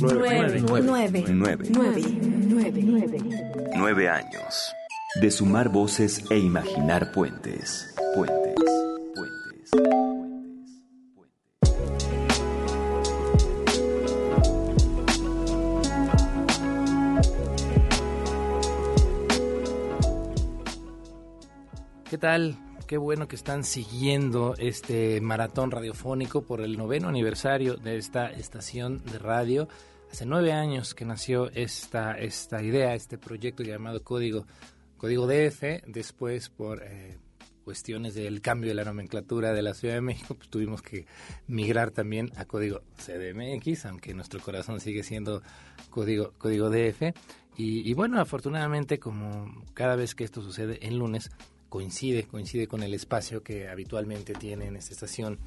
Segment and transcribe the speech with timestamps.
[0.00, 0.62] Nueve.
[0.82, 1.24] Nueve.
[1.28, 1.68] Nueve.
[1.70, 3.18] Nueve.
[3.74, 4.72] Nueve años.
[5.20, 7.94] De sumar voces e imaginar puentes.
[8.14, 8.54] Puentes.
[9.14, 9.70] Puentes.
[22.08, 22.56] ¿Qué tal?
[22.88, 29.04] Qué bueno que están siguiendo este maratón radiofónico por el noveno aniversario de esta estación
[29.04, 29.68] de radio.
[30.10, 34.46] Hace nueve años que nació esta, esta idea, este proyecto llamado Código,
[34.96, 35.84] Código DF.
[35.86, 37.18] Después, por eh,
[37.62, 41.04] cuestiones del cambio de la nomenclatura de la Ciudad de México, pues tuvimos que
[41.46, 45.42] migrar también a Código CDMX, aunque nuestro corazón sigue siendo
[45.90, 47.02] Código, código DF.
[47.54, 51.30] Y, y bueno, afortunadamente, como cada vez que esto sucede en lunes,
[51.68, 55.38] coincide, coincide con el espacio que habitualmente tiene en esta estación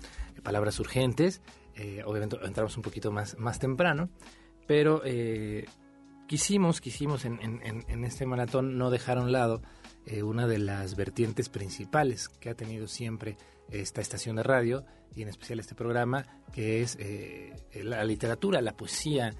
[0.43, 1.41] Palabras Urgentes.
[1.75, 4.09] Eh, obviamente entramos un poquito más, más temprano,
[4.67, 5.65] pero eh,
[6.27, 9.61] quisimos, quisimos en, este maratón no dejar a un lado
[10.05, 13.37] eh, una de las vertientes principales que ha tenido siempre
[13.69, 14.85] esta estación de radio
[15.15, 16.97] y en especial este programa, que es
[17.73, 19.33] la literatura, la poesía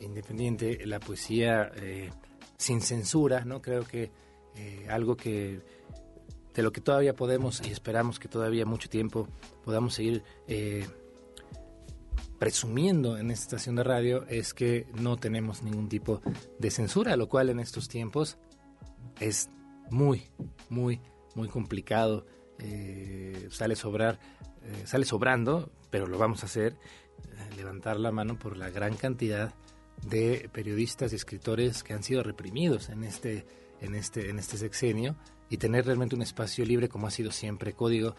[0.00, 1.70] independiente, la poesía
[2.56, 3.62] sin censura, ¿no?
[3.62, 4.10] Creo que
[4.88, 5.60] algo que
[6.54, 9.28] de lo que todavía podemos y esperamos que todavía mucho tiempo
[9.64, 10.86] podamos seguir eh,
[12.38, 16.20] presumiendo en esta estación de radio es que no tenemos ningún tipo
[16.58, 18.36] de censura, lo cual en estos tiempos
[19.20, 19.48] es
[19.90, 20.28] muy,
[20.68, 21.00] muy,
[21.34, 22.26] muy complicado.
[22.58, 24.18] Eh, sale sobrar,
[24.62, 26.76] eh, sale sobrando, pero lo vamos a hacer,
[27.56, 29.54] levantar la mano por la gran cantidad
[30.06, 33.46] de periodistas y escritores que han sido reprimidos en este,
[33.80, 35.16] en este, en este sexenio
[35.52, 38.16] y tener realmente un espacio libre como ha sido siempre código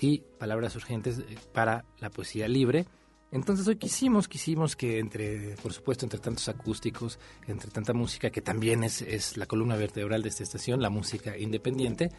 [0.00, 2.86] y palabras urgentes eh, para la poesía libre.
[3.30, 8.40] Entonces hoy quisimos, quisimos que entre, por supuesto, entre tantos acústicos, entre tanta música, que
[8.40, 12.10] también es, es la columna vertebral de esta estación, la música independiente,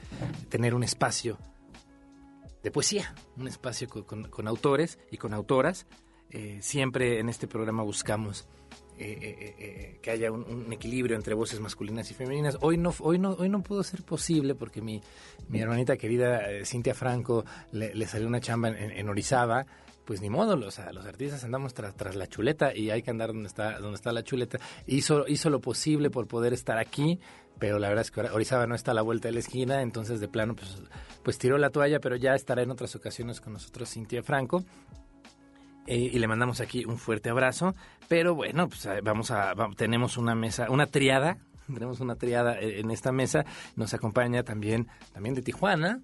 [0.47, 1.39] tener un espacio
[2.61, 5.88] de poesía, un espacio con, autores y con autoras.
[6.29, 8.47] Eh, siempre en este programa buscamos
[8.97, 12.57] eh, eh, eh, eh, que haya un, equilibrio entre voces masculinas y femeninas.
[12.62, 15.02] Hoy no, hoy no, hoy no pudo ser posible porque mi,
[15.50, 19.66] mi hermanita querida eh, Cintia Franco le, salió una chamba en, en Orizaba.
[20.06, 23.30] Pues ni modo, los, los artistas andamos tras, tras la chuleta y hay que andar
[23.30, 24.59] donde está, donde está la chuleta.
[24.88, 27.19] Hizo, hizo lo posible por poder estar aquí,
[27.59, 30.19] pero la verdad es que Orizaba no está a la vuelta de la esquina, entonces
[30.19, 30.81] de plano pues,
[31.24, 34.66] pues tiró la toalla, pero ya estará en otras ocasiones con nosotros Cintia Franco.
[35.88, 37.75] Eh, y le mandamos aquí un fuerte abrazo.
[38.08, 41.38] Pero bueno, pues eh, vamos a, va- tenemos una mesa, una triada,
[41.68, 43.46] tenemos una triada eh, en esta mesa.
[43.75, 46.02] Nos acompaña también, también de Tijuana,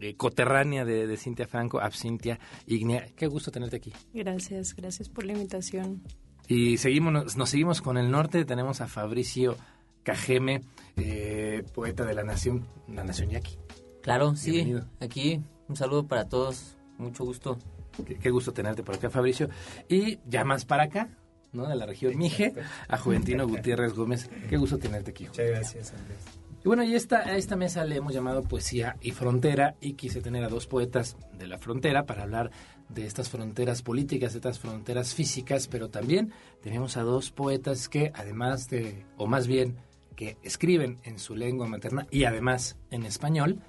[0.00, 3.06] eh, coterránea de, de Cintia Franco, Absintia Ignea.
[3.16, 3.92] Qué gusto tenerte aquí.
[4.12, 6.02] Gracias, gracias por la invitación.
[6.48, 8.44] Y seguimos, nos, nos seguimos con el norte.
[8.44, 9.56] Tenemos a Fabricio
[10.04, 10.62] Cajeme,
[10.96, 13.56] eh, poeta de la nación, la nación yaqui.
[14.02, 14.52] Claro, sí.
[14.52, 14.86] Bienvenido.
[15.00, 16.76] Aquí un saludo para todos.
[16.98, 17.58] Mucho gusto.
[18.04, 19.48] Qué, qué gusto tenerte por acá, Fabricio.
[19.88, 21.08] Y ya más para acá,
[21.52, 21.66] ¿no?
[21.66, 22.54] De la región Mije,
[22.88, 24.30] a Juventino Gutiérrez Gómez.
[24.48, 25.26] Qué gusto tenerte aquí.
[25.26, 26.18] Muchas gracias, Andrés.
[26.64, 30.20] Y bueno, y esta, a esta mesa le hemos llamado Poesía y Frontera y quise
[30.20, 32.50] tener a dos poetas de la frontera para hablar
[32.88, 38.10] de estas fronteras políticas, de estas fronteras físicas, pero también tenemos a dos poetas que
[38.14, 39.76] además de, o más bien,
[40.16, 43.60] que escriben en su lengua materna y además en español,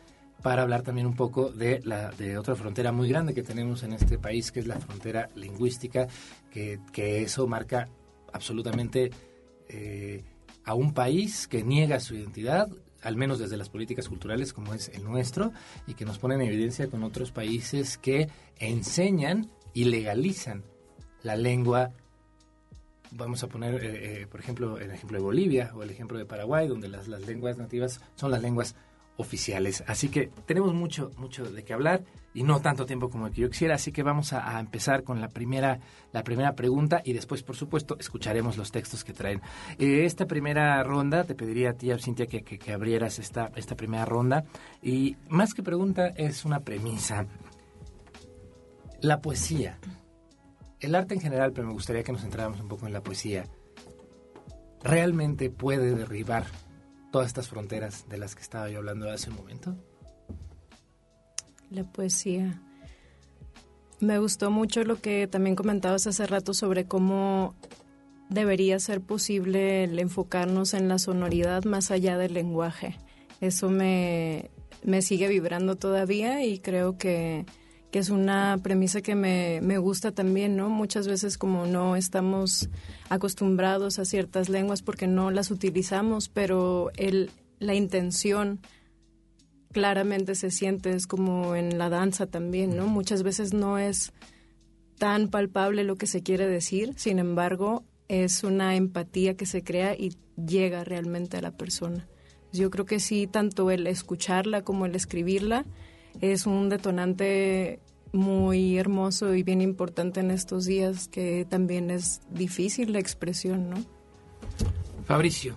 [0.42, 3.94] para hablar también un poco de, la, de otra frontera muy grande que tenemos en
[3.94, 6.08] este país, que es la frontera lingüística,
[6.52, 7.90] que, que eso marca
[8.32, 9.12] absolutamente
[9.70, 10.24] eh,
[10.64, 12.70] a un país que niega su identidad,
[13.02, 15.52] al menos desde las políticas culturales como es el nuestro,
[15.88, 20.64] y que nos pone en evidencia con otros países que enseñan y legalizan
[21.24, 21.92] la lengua.
[23.12, 26.26] Vamos a poner, eh, eh, por ejemplo, el ejemplo de Bolivia o el ejemplo de
[26.26, 28.76] Paraguay, donde las, las lenguas nativas son las lenguas
[29.18, 29.84] oficiales.
[29.88, 33.42] Así que tenemos mucho, mucho de qué hablar y no tanto tiempo como el que
[33.42, 35.80] yo quisiera, así que vamos a, empezar con la primera,
[36.14, 39.42] la primera pregunta y después, por supuesto, escucharemos los textos que traen.
[39.80, 43.76] Eh, esta primera ronda, te pediría a ti, Cintia, que, que, que abrieras esta, esta
[43.76, 44.46] primera ronda
[44.82, 47.26] y más que pregunta es una premisa.
[49.02, 49.80] La poesía,
[50.80, 53.46] el arte en general, pero me gustaría que nos centráramos un poco en la poesía,
[54.84, 56.46] ¿realmente puede derribar
[57.12, 59.76] todas estas fronteras de las que estaba yo hablando hace un momento?
[61.70, 62.62] La poesía.
[64.00, 67.56] Me gustó mucho lo que también comentabas hace rato sobre cómo
[68.30, 72.98] debería ser posible el enfocarnos en la sonoridad más allá del lenguaje.
[73.42, 74.52] Eso me,
[74.84, 77.46] me sigue vibrando todavía y creo que,
[77.92, 80.70] que es una premisa que me, me gusta también, ¿no?
[80.70, 82.70] Muchas veces como no estamos
[83.10, 88.60] acostumbrados a ciertas lenguas porque no las utilizamos, pero el, la intención
[89.72, 92.88] claramente se siente, es como en la danza también, ¿no?
[92.88, 94.12] Muchas veces no es
[94.98, 99.96] tan palpable lo que se quiere decir, sin embargo, es una empatía que se crea
[99.96, 102.08] y llega realmente a la persona.
[102.52, 105.66] Yo creo que sí, tanto el escucharla como el escribirla
[106.22, 107.80] es un detonante
[108.12, 113.78] muy hermoso y bien importante en estos días que también es difícil la expresión, ¿no?
[115.06, 115.56] Fabricio,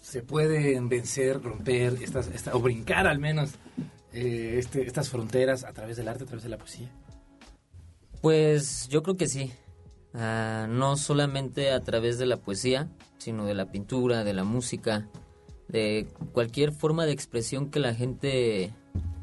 [0.00, 3.50] ¿se pueden vencer, romper estas, esta, o brincar al menos
[4.12, 6.90] eh, este, estas fronteras a través del arte, a través de la poesía?
[8.20, 9.52] Pues yo creo que sí.
[10.14, 12.88] Ah, no solamente a través de la poesía,
[13.18, 15.08] sino de la pintura, de la música,
[15.68, 18.72] de cualquier forma de expresión que la gente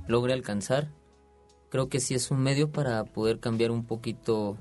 [0.07, 0.89] logre alcanzar.
[1.69, 4.57] Creo que sí es un medio para poder cambiar un poquito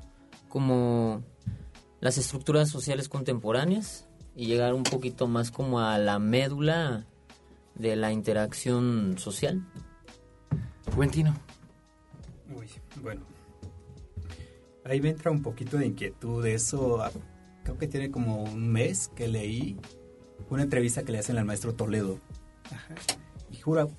[0.49, 1.23] como
[2.01, 7.07] las estructuras sociales contemporáneas y llegar un poquito más como a la médula
[7.75, 9.67] de la interacción social.
[10.97, 11.35] Buentino.
[12.55, 12.69] Uy,
[13.03, 13.23] bueno.
[14.85, 16.45] Ahí me entra un poquito de inquietud.
[16.47, 16.99] Eso
[17.63, 19.79] creo que tiene como un mes que leí
[20.51, 22.19] una entrevista que le hacen al maestro Toledo.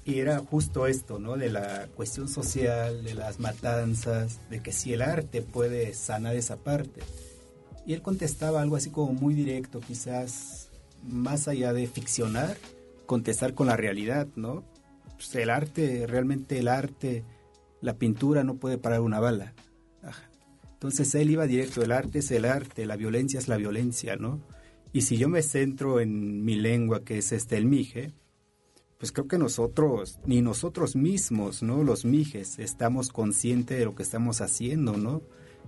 [0.06, 1.38] Y, era justo esto, ¿no?
[1.38, 6.58] De la cuestión social, de las matanzas, de que si el arte puede sanar esa
[6.58, 7.02] parte.
[7.86, 10.70] Y él contestaba algo así como muy directo, quizás
[11.04, 12.58] más allá de ficcionar,
[13.06, 14.64] contestar con la realidad, ¿no?
[15.16, 17.24] Pues el arte, realmente el arte,
[17.82, 19.54] la pintura no puede parar una bala.
[20.74, 24.42] Entonces él iba directo, el arte es el arte, la violencia es la violencia, ¿no?
[24.92, 28.12] Y si yo me centro en mi lengua, que es este el mije,
[29.04, 31.84] pues creo que nosotros, ni nosotros mismos, ¿no?
[31.84, 35.24] Los mijes, estamos conscientes de lo que estamos haciendo, ¿no?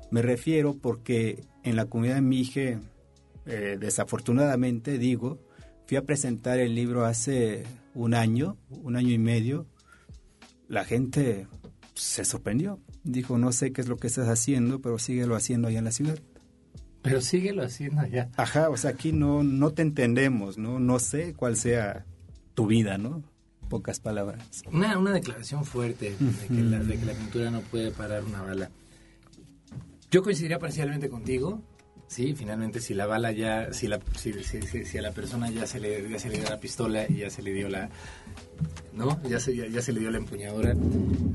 [0.10, 2.80] Me refiero porque en la comunidad mije,
[3.46, 5.42] eh, desafortunadamente digo,
[5.86, 9.68] fui a presentar el libro hace un año, un año y medio,
[10.70, 11.46] la gente
[11.94, 12.80] se sorprendió.
[13.04, 15.92] Dijo, no sé qué es lo que estás haciendo, pero síguelo haciendo allá en la
[15.92, 16.20] ciudad.
[17.02, 18.32] Pero síguelo haciendo allá.
[18.38, 20.80] Ajá, o sea, aquí no, no te entendemos, ¿no?
[20.80, 22.06] No sé cuál sea
[22.56, 23.22] tu vida, ¿no?
[23.70, 24.64] Pocas palabras.
[24.72, 28.42] Una, una declaración fuerte de que, la, de que la pintura no puede parar una
[28.42, 28.72] bala.
[30.12, 31.62] Yo coincidiría parcialmente contigo.
[32.08, 35.80] Sí, finalmente si la bala ya, si, la, si, si, a la persona ya se,
[35.80, 37.90] le, ya se le dio la pistola y ya se le dio la,
[38.94, 39.20] ¿no?
[39.24, 40.76] Ya se, ya, ya se le dio la empuñadura.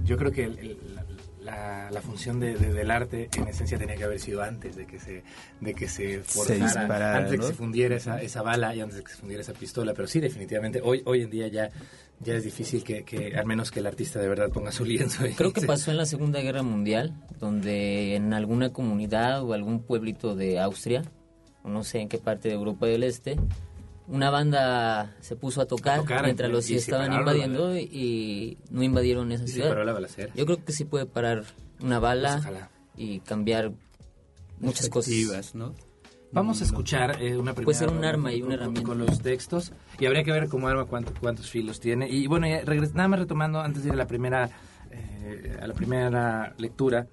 [0.05, 0.79] Yo creo que el, el,
[1.43, 4.87] la, la, función de, de, del arte en esencia tenía que haber sido antes de
[4.87, 5.23] que se,
[5.61, 9.05] de que se forzara, antes de que se fundiera esa, esa bala y antes de
[9.05, 9.95] que se fundiera esa pistola.
[9.95, 11.71] Pero sí, definitivamente, hoy, hoy en día ya
[12.21, 15.25] ya es difícil que, que, al menos que el artista de verdad ponga su lienzo.
[15.25, 15.33] Ahí.
[15.33, 20.37] Creo que pasó en la Segunda Guerra Mundial, donde en alguna comunidad o algún pueblito
[20.37, 21.03] de Austria,
[21.63, 23.37] o no sé en qué parte de Europa del Este,
[24.11, 28.59] una banda se puso a tocar, a tocar mientras los sí estaban invadiendo y, y,
[28.71, 29.69] no invadieron esa ciudad.
[30.35, 31.45] Yo creo que sí puede parar
[31.81, 32.59] una bala pues
[32.97, 33.73] y cambiar
[34.59, 35.55] muchas cosas.
[35.55, 35.75] ¿no?
[36.33, 38.83] Vamos a escuchar eh, una primera Puede ser un arma y una herramienta.
[38.83, 39.73] Con los textos.
[39.99, 42.09] Y habría que ver como arma cuánto, cuántos filos tiene.
[42.09, 44.51] Y bueno, ya nada más retomando, antes de ir a la primera,
[44.91, 47.07] eh, a la primera lectura,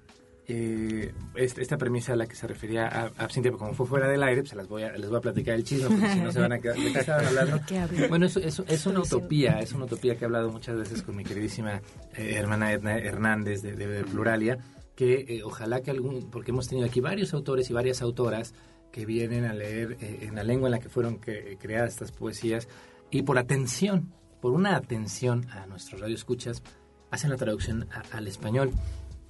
[0.50, 4.08] eh, esta, esta, premisa a la que se refería a, a Cintia, como fue fuera
[4.08, 6.32] del aire, pues las voy a, les voy a platicar el chisme, porque si no
[6.32, 7.60] se van a quedar, ¿de qué estaban hablando?
[8.08, 11.16] Bueno, es, es, es, una utopía, es una utopía que he hablado muchas veces con
[11.16, 11.82] mi queridísima
[12.16, 14.56] eh, hermana Edna Hernández de, de, de Pluralia,
[14.96, 18.54] que eh, ojalá que algún, porque hemos tenido aquí varios autores y varias autoras,
[18.90, 22.68] que vienen a leer eh, en la lengua en la que fueron creadas estas poesías
[23.10, 26.62] y por atención, por una atención a nuestros radioescuchas,
[27.10, 28.72] hacen la traducción a, al español.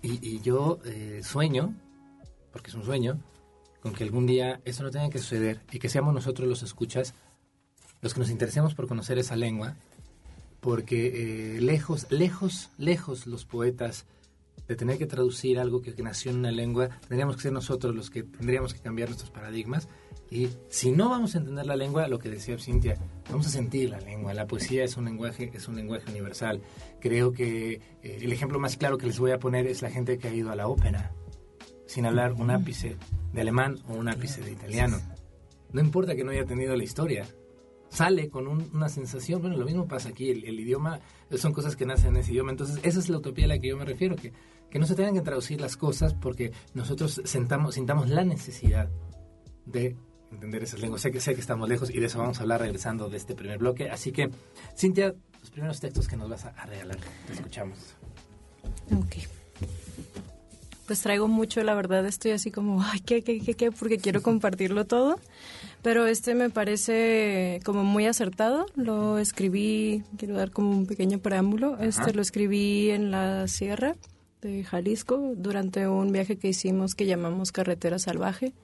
[0.02, 1.74] Y, yo eh, sueño,
[2.52, 3.18] porque es un sueño,
[3.80, 7.14] con que algún día eso no tenga que suceder y que seamos nosotros los escuchas
[8.00, 9.76] los que nos interesemos por conocer esa lengua,
[10.60, 14.06] porque eh, lejos, lejos, lejos los poetas
[14.68, 17.94] de tener que traducir algo que, que, nació en una lengua, tendríamos que ser nosotros
[17.94, 19.88] los que tendríamos que cambiar nuestros paradigmas.
[20.30, 22.96] Y si no vamos a entender la lengua, lo que decía Cintia,
[23.30, 24.34] vamos a sentir la lengua.
[24.34, 26.60] La poesía es un lenguaje, es un lenguaje universal.
[27.00, 30.18] Creo que eh, el ejemplo más claro que les voy a poner es la gente
[30.18, 31.12] que ha ido a la ópera,
[31.86, 32.96] sin hablar un ápice
[33.32, 34.98] de alemán o un ápice de italiano.
[35.72, 37.26] No importa que no haya tenido la historia,
[37.88, 41.00] sale con un, una sensación, bueno, lo mismo pasa aquí, el, el, idioma
[41.36, 43.68] son cosas que nacen en ese idioma, entonces esa es la utopía a la que
[43.68, 44.32] yo me refiero, que,
[44.70, 48.90] que no se tengan que traducir las cosas porque nosotros sentamos, sintamos la necesidad
[49.66, 49.96] de
[50.32, 51.02] entender esas lenguas.
[51.02, 53.34] Sé que, sé que estamos lejos y de eso vamos a hablar regresando de este
[53.34, 54.30] primer bloque, así que,
[54.76, 57.78] Cintia, los primeros textos que nos vas a, a regalar, te escuchamos.
[58.96, 59.16] Ok.
[60.88, 63.70] Pues traigo mucho, la verdad estoy así como, ay, ¿qué, qué, qué, qué?
[63.70, 65.20] Porque quiero compartirlo todo.
[65.82, 68.64] Pero este me parece como muy acertado.
[68.74, 71.78] Lo escribí, quiero dar como un pequeño preámbulo.
[71.78, 73.96] Este lo escribí en la sierra
[74.40, 78.54] de Jalisco durante un viaje que hicimos que llamamos Carretera Salvaje.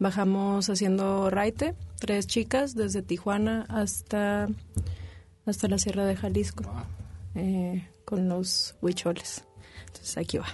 [0.00, 4.48] Bajamos haciendo raite, tres chicas desde Tijuana hasta,
[5.44, 6.64] hasta la sierra de Jalisco
[7.34, 9.44] eh, con los huicholes.
[9.88, 10.46] Entonces aquí va.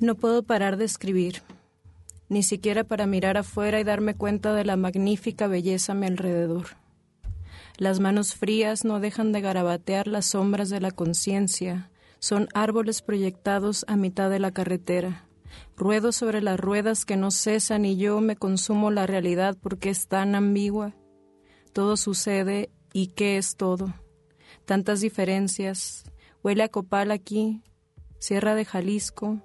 [0.00, 1.42] No puedo parar de escribir,
[2.28, 6.66] ni siquiera para mirar afuera y darme cuenta de la magnífica belleza a mi alrededor.
[7.76, 13.84] Las manos frías no dejan de garabatear las sombras de la conciencia, son árboles proyectados
[13.86, 15.24] a mitad de la carretera.
[15.76, 20.08] Ruedo sobre las ruedas que no cesan y yo me consumo la realidad porque es
[20.08, 20.94] tan ambigua.
[21.72, 23.94] Todo sucede y qué es todo.
[24.64, 26.04] Tantas diferencias.
[26.42, 27.62] Huele a copal aquí,
[28.18, 29.40] Sierra de Jalisco,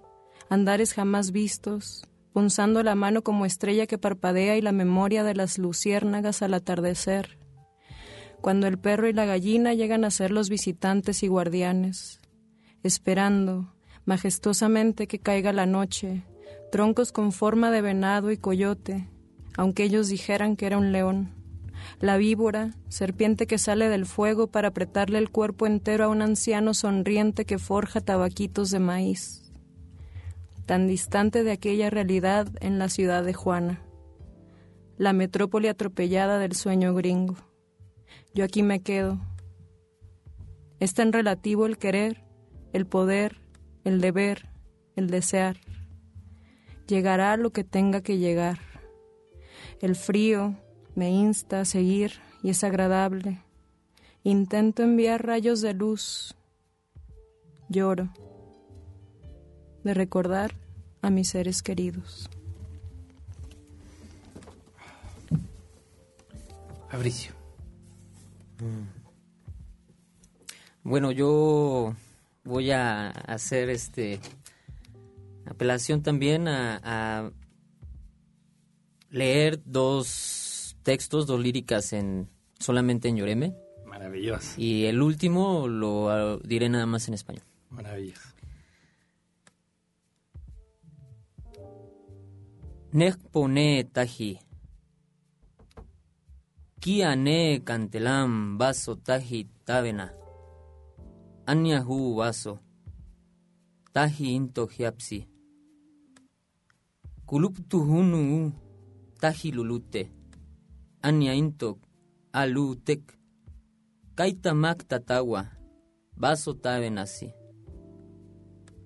[0.50, 5.58] andares jamás vistos, punzando la mano como estrella que parpadea y la memoria de las
[5.58, 7.38] luciérnagas al atardecer,
[8.42, 12.20] cuando el perro y la gallina llegan a ser los visitantes y guardianes,
[12.84, 13.75] esperando
[14.06, 16.24] majestuosamente que caiga la noche,
[16.72, 19.08] troncos con forma de venado y coyote,
[19.58, 21.34] aunque ellos dijeran que era un león.
[22.00, 26.74] La víbora, serpiente que sale del fuego para apretarle el cuerpo entero a un anciano
[26.74, 29.46] sonriente que forja tabaquitos de maíz
[30.66, 33.82] tan distante de aquella realidad en la ciudad de Juana,
[34.98, 37.36] la metrópoli atropellada del sueño gringo.
[38.34, 39.20] Yo aquí me quedo.
[40.80, 42.24] Es tan relativo el querer,
[42.74, 43.42] el poder,
[43.86, 44.50] el deber,
[44.98, 45.58] el desear.
[46.88, 48.60] Llegará lo que tenga que llegar.
[49.82, 50.56] El frío
[50.96, 52.14] me insta a seguir
[52.44, 53.42] y es agradable.
[54.24, 56.36] Intento enviar rayos de luz.
[57.70, 58.10] Lloro
[59.84, 60.56] de recordar
[61.02, 62.30] a mis seres queridos.
[66.90, 67.34] Fabricio.
[68.60, 69.06] Mm.
[70.84, 71.96] Bueno, yo
[72.46, 74.20] voy a hacer este
[75.46, 77.32] apelación también a, a
[79.10, 83.56] leer dos textos, dos líricas en solamente en Lloreme.
[83.86, 84.60] Maravilloso.
[84.60, 87.44] Y el último lo ah, diré nada más en español.
[87.70, 88.30] Maravilloso.
[92.92, 94.40] Nekpone taji.
[96.80, 100.14] Kia ne cantelam vaso taji tavena.
[101.48, 102.58] Anya hu vaso.
[103.94, 105.28] Taji into hiapsi.
[107.26, 108.52] Kuluptu hunu
[109.22, 110.10] taji lulute.
[111.02, 111.78] Anya into
[112.34, 113.14] alu tek.
[114.16, 115.46] Kaita mak tatawa.
[116.18, 117.30] Vaso tavenasi.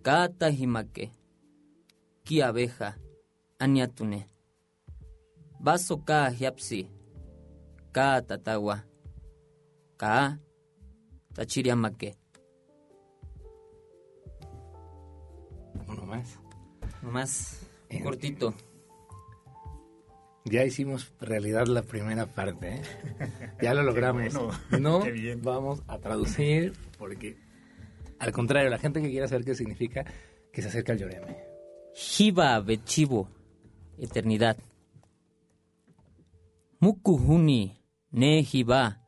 [0.02, 1.12] Kata himake.
[2.24, 3.00] Ki abeja.
[3.60, 4.28] Aniatune.
[5.64, 6.92] Vaso ka hiapsi.
[7.92, 8.84] Ka tatawa.
[9.98, 10.38] Ka
[11.34, 12.19] tachiriamake.
[15.90, 16.06] Uno
[17.12, 17.68] más.
[17.90, 18.54] Eh, cortito.
[20.46, 22.76] Ya hicimos realidad la primera parte.
[22.76, 22.82] ¿eh?
[23.62, 24.34] Ya lo logramos.
[24.70, 25.04] bueno, no
[25.42, 27.38] vamos a traducir porque,
[28.20, 30.06] al contrario, la gente que quiera saber qué significa,
[30.52, 31.38] que se acerque al lloreme.
[31.94, 33.30] Jiba bechivo.
[33.98, 34.58] Eternidad.
[36.80, 39.02] Mukuhuni ne jiba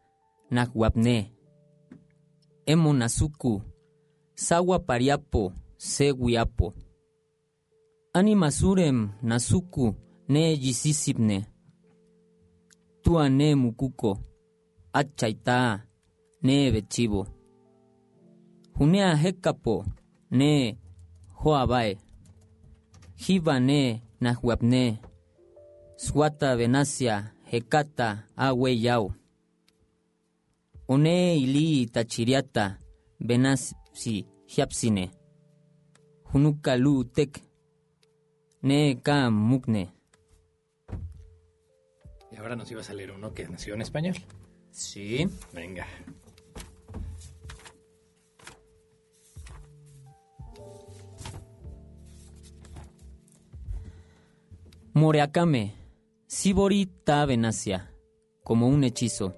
[0.50, 1.34] nahuapne.
[2.66, 3.64] Emo nasuku.
[4.36, 6.74] Sawa pariapo se guiapo.
[8.14, 9.96] Animasurem nasuku
[10.30, 11.46] ne yisisipne.
[13.02, 14.18] Tua ne mukuko.
[14.94, 15.82] Achaita
[16.44, 17.28] ne bechivo.
[18.80, 19.86] Junea hekapo
[20.32, 20.78] ne
[21.44, 21.98] joabae.
[23.60, 25.00] nee nahuapne.
[25.96, 28.24] Suata venasia hekata
[28.84, 29.14] yao.
[30.88, 32.78] One ili tachiriata
[33.20, 33.76] venasi
[34.46, 35.21] hiapsine.
[36.32, 37.42] Junukalu tek.
[38.62, 39.92] Ne ka mukne.
[42.32, 44.16] Y ahora nos ibas a leer uno que nació en español.
[44.72, 45.28] Sí.
[45.54, 45.86] Venga.
[54.94, 55.74] Moreacame,
[56.28, 57.94] Sibori ta venacia,
[58.44, 59.36] como un hechizo.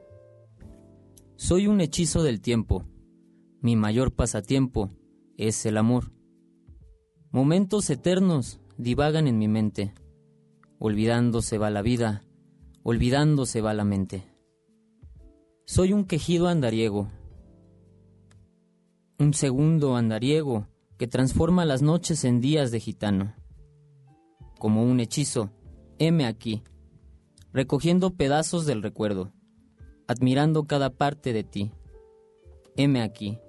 [1.36, 2.86] Soy un hechizo del tiempo.
[3.62, 4.90] Mi mayor pasatiempo
[5.38, 6.12] es el amor.
[7.34, 9.92] Momentos eternos divagan en mi mente.
[10.78, 12.22] Olvidándose va la vida,
[12.84, 14.24] olvidándose va la mente.
[15.66, 17.08] Soy un quejido andariego.
[19.18, 20.68] Un segundo andariego
[21.00, 23.34] que transforma las noches en días de gitano.
[24.60, 25.50] Como un hechizo,
[25.98, 26.62] heme aquí,
[27.52, 29.34] recogiendo pedazos del recuerdo,
[30.08, 31.72] admirando cada parte de ti.
[32.78, 33.40] Heme aquí,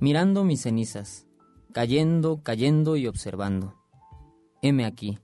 [0.00, 1.28] mirando mis cenizas,
[1.72, 3.74] cayendo, cayendo y observando.
[4.62, 5.18] Heme aquí,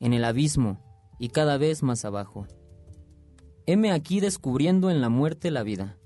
[0.00, 0.80] en el abismo
[1.18, 2.46] y cada vez más abajo.
[3.66, 5.98] Heme aquí descubriendo en la muerte la vida.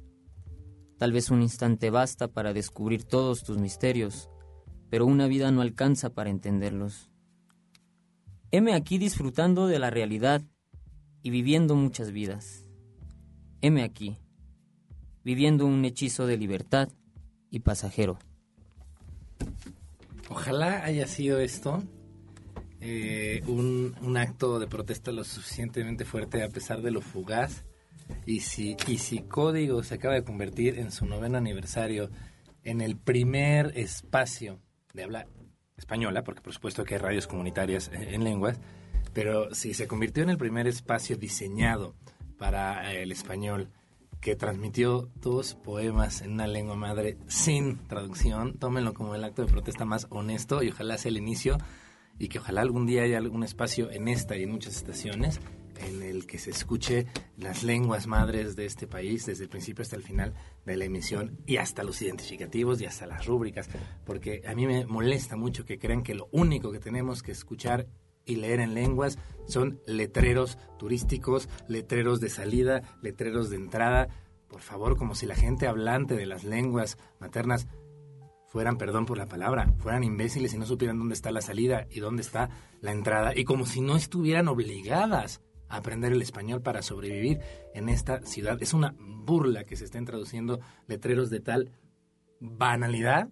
[0.99, 4.29] Tal vez un instante basta para descubrir todos tus misterios,
[4.91, 7.11] pero una vida no alcanza para entenderlos.
[8.51, 10.43] Heme aquí disfrutando de la realidad
[11.23, 12.67] y viviendo muchas vidas.
[13.63, 14.19] Heme aquí,
[15.23, 16.89] viviendo un hechizo de libertad
[17.51, 18.19] y pasajero.
[20.31, 21.83] Ojalá haya sido esto
[22.81, 27.65] eh, un, un, acto de protesta lo suficientemente fuerte a pesar de lo fugaz.
[28.27, 32.11] Y si, y si Código se acaba de convertir en su noveno aniversario
[32.63, 34.61] en el primer espacio
[34.95, 35.27] de habla
[35.77, 38.61] española, porque por supuesto que hay radios comunitarias en lenguas,
[39.13, 41.97] pero si se convirtió en el primer espacio diseñado
[42.39, 43.71] para el español
[44.21, 49.53] que transmitió dos poemas en una lengua madre sin traducción, tómenlo como el acto de
[49.53, 51.59] protesta más honesto y ojalá sea el inicio
[52.19, 55.41] y que ojalá algún día haya algún espacio en esta y en muchas estaciones
[55.87, 57.07] en el que se escuche
[57.39, 60.35] las lenguas madres de este país desde el principio hasta el final
[60.67, 63.69] de la emisión y hasta los identificativos y hasta las rúbricas,
[64.05, 67.87] porque a mí me molesta mucho que crean que lo único que tenemos que escuchar
[68.31, 74.09] y leer en lenguas son letreros turísticos, letreros de salida, letreros de entrada,
[74.49, 77.67] por favor, como si la gente hablante de las lenguas maternas
[78.47, 82.01] fueran, perdón por la palabra, fueran imbéciles y no supieran dónde está la salida y
[82.01, 86.83] dónde está la entrada, y como si no estuvieran obligadas a aprender el español para
[86.83, 87.41] sobrevivir
[87.75, 88.61] en esta ciudad.
[88.61, 91.71] Es una burla que se estén traduciendo letreros de tal
[92.41, 93.29] banalidad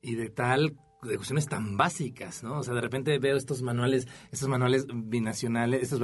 [0.00, 2.58] y de tal de cuestiones tan básicas, ¿no?
[2.58, 6.00] O sea, de repente veo estos manuales, estos manuales binacionales, estos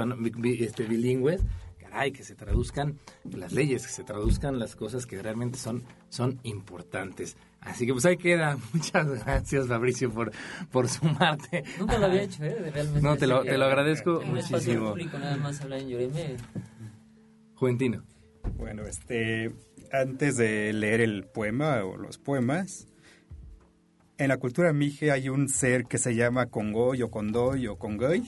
[0.61, 1.43] este, bilingües,
[1.79, 6.41] caray, que se traduzcan las leyes, que se traduzcan las cosas que realmente son, son
[6.43, 7.37] importantes.
[7.61, 8.57] Así que pues ahí queda.
[8.73, 10.33] Muchas gracias, Fabricio, por,
[10.71, 11.65] por sumarte.
[11.79, 12.71] Nunca lo había hecho, ¿eh?
[12.73, 13.03] Realmente.
[13.03, 14.91] No, te lo, te lo agradezco muchísimo.
[14.91, 16.37] Público, nada más hablar en Yoreme.
[17.55, 18.05] Juventino.
[18.57, 19.53] Bueno, este,
[19.93, 22.87] antes de leer el poema o los poemas,
[24.19, 28.25] en la cultura mije hay un ser que se llama Congoy o Condoy o Congoy.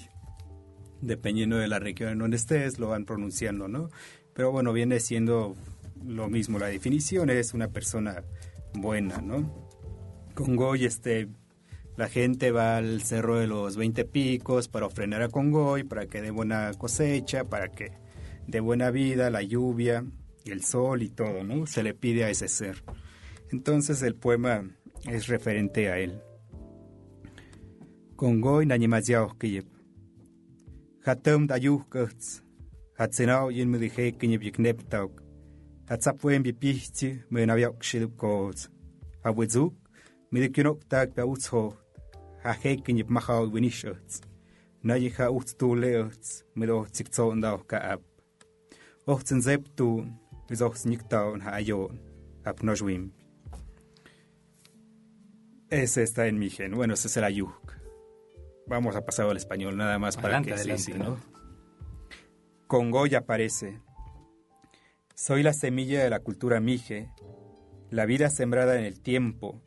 [1.01, 3.89] Dependiendo de la región en donde estés, lo van pronunciando, ¿no?
[4.35, 5.57] Pero bueno, viene siendo
[6.05, 6.59] lo mismo.
[6.59, 8.25] La definición es una persona
[8.75, 9.69] buena, ¿no?
[10.35, 11.29] Congoy, este,
[11.97, 16.21] la gente va al cerro de los 20 picos para ofrendar a Congoy, para que
[16.21, 17.93] dé buena cosecha, para que
[18.47, 20.05] dé buena vida, la lluvia,
[20.45, 21.67] el sol y todo, ¿no?
[21.67, 22.83] Se le pide a ese ser.
[23.51, 24.65] Entonces el poema
[25.07, 26.21] es referente a él.
[28.17, 29.67] Congoy nañimaziao kiyep.
[31.07, 32.43] Hatem dayuh kchts.
[32.99, 35.23] Hatsenao yin mudije kinyep yiknep tauk.
[35.89, 38.69] Hatsapwen bipihti menaviauk shilup koz.
[39.25, 39.75] Hawizuk,
[40.31, 41.63] midikinok tak pa utsho.
[42.43, 44.21] Hahe kinyep mahao winishots.
[44.83, 48.03] Nayiha uts tu leots, mido tsikzo ndao ka ap.
[49.07, 50.05] Ochtsen zep tu,
[50.51, 50.63] is
[55.71, 56.73] Ese está en mi gen.
[56.73, 57.77] Bueno, ese será Yuk.
[58.67, 61.19] Vamos a pasar al español, nada más para que adelante, sí, sí, ¿no?
[62.67, 63.81] Congoy aparece.
[65.15, 67.11] Soy la semilla de la cultura mije,
[67.91, 69.63] la vida sembrada en el tiempo,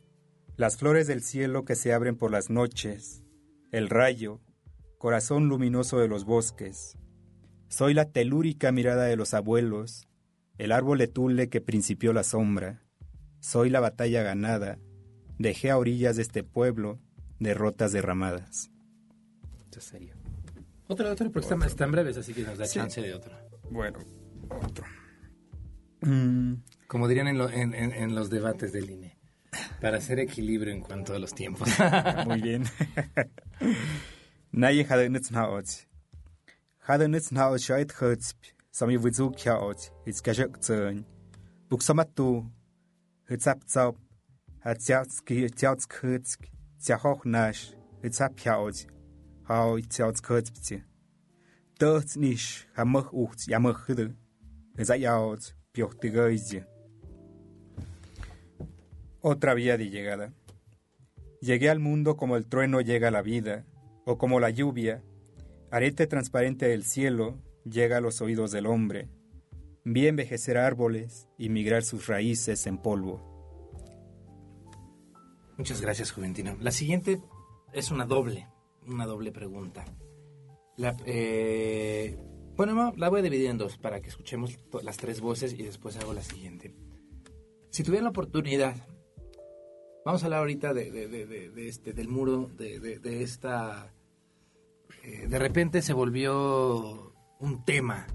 [0.56, 3.24] las flores del cielo que se abren por las noches,
[3.72, 4.40] el rayo,
[4.98, 6.98] corazón luminoso de los bosques.
[7.68, 10.08] Soy la telúrica mirada de los abuelos,
[10.58, 12.84] el árbol de tule que principió la sombra.
[13.40, 14.78] Soy la batalla ganada,
[15.42, 17.00] dejé a orillas de este pueblo
[17.40, 18.70] derrotas derramadas.
[19.80, 20.14] Sería.
[20.88, 22.78] Otra, otra, porque están, están breves, así que nos da Sí.
[22.78, 23.36] chance de otro.
[23.72, 23.98] Bueno,
[24.64, 24.86] otro.
[26.02, 26.56] Mm,
[26.88, 29.18] Como dirían en, lo- en- en- en los debates del INE,
[29.80, 31.68] para hacer equilibrio en cuanto a los tiempos.
[32.28, 32.64] muy bien.
[34.52, 35.66] Naye hade nits naot.
[36.88, 38.36] Hade nits naot shait huts.
[38.72, 39.80] Sami wizu kyaot.
[40.06, 41.06] It's kajak tsön.
[41.70, 42.50] Buk samatu.
[43.30, 43.64] Hitsap
[48.04, 48.86] Hitsap kyaot.
[49.50, 50.84] Hau tsiats kuts pti.
[51.80, 52.68] Dört nish.
[52.78, 53.48] Hamach ucht.
[53.48, 54.14] Yamach hide.
[54.78, 55.56] Hitsap yaot.
[55.74, 56.68] Piochtigoizje.
[59.22, 60.32] Otra vía de llegada.
[61.42, 63.66] Llegué al mundo como el trueno llega a la vida,
[64.06, 65.04] o como la lluvia,
[65.72, 69.10] arete transparente del cielo llega a los oídos del hombre.
[69.84, 73.31] Vi envejecer árboles y migrar sus raíces en polvo.
[75.62, 76.58] Muchas gracias, Juventino.
[76.60, 77.22] La siguiente
[77.72, 78.48] es una doble,
[78.88, 79.86] una doble pregunta.
[80.76, 82.18] La, eh,
[82.56, 85.62] bueno, no, la voy a dividir en dos para que escuchemos las tres voces y
[85.62, 86.74] después hago la siguiente.
[87.70, 88.76] Si tuvieran la oportunidad,
[90.04, 93.94] vamos a hablar ahorita de, este, del muro, de esta...
[95.04, 98.08] eh, de repente se volvió un tema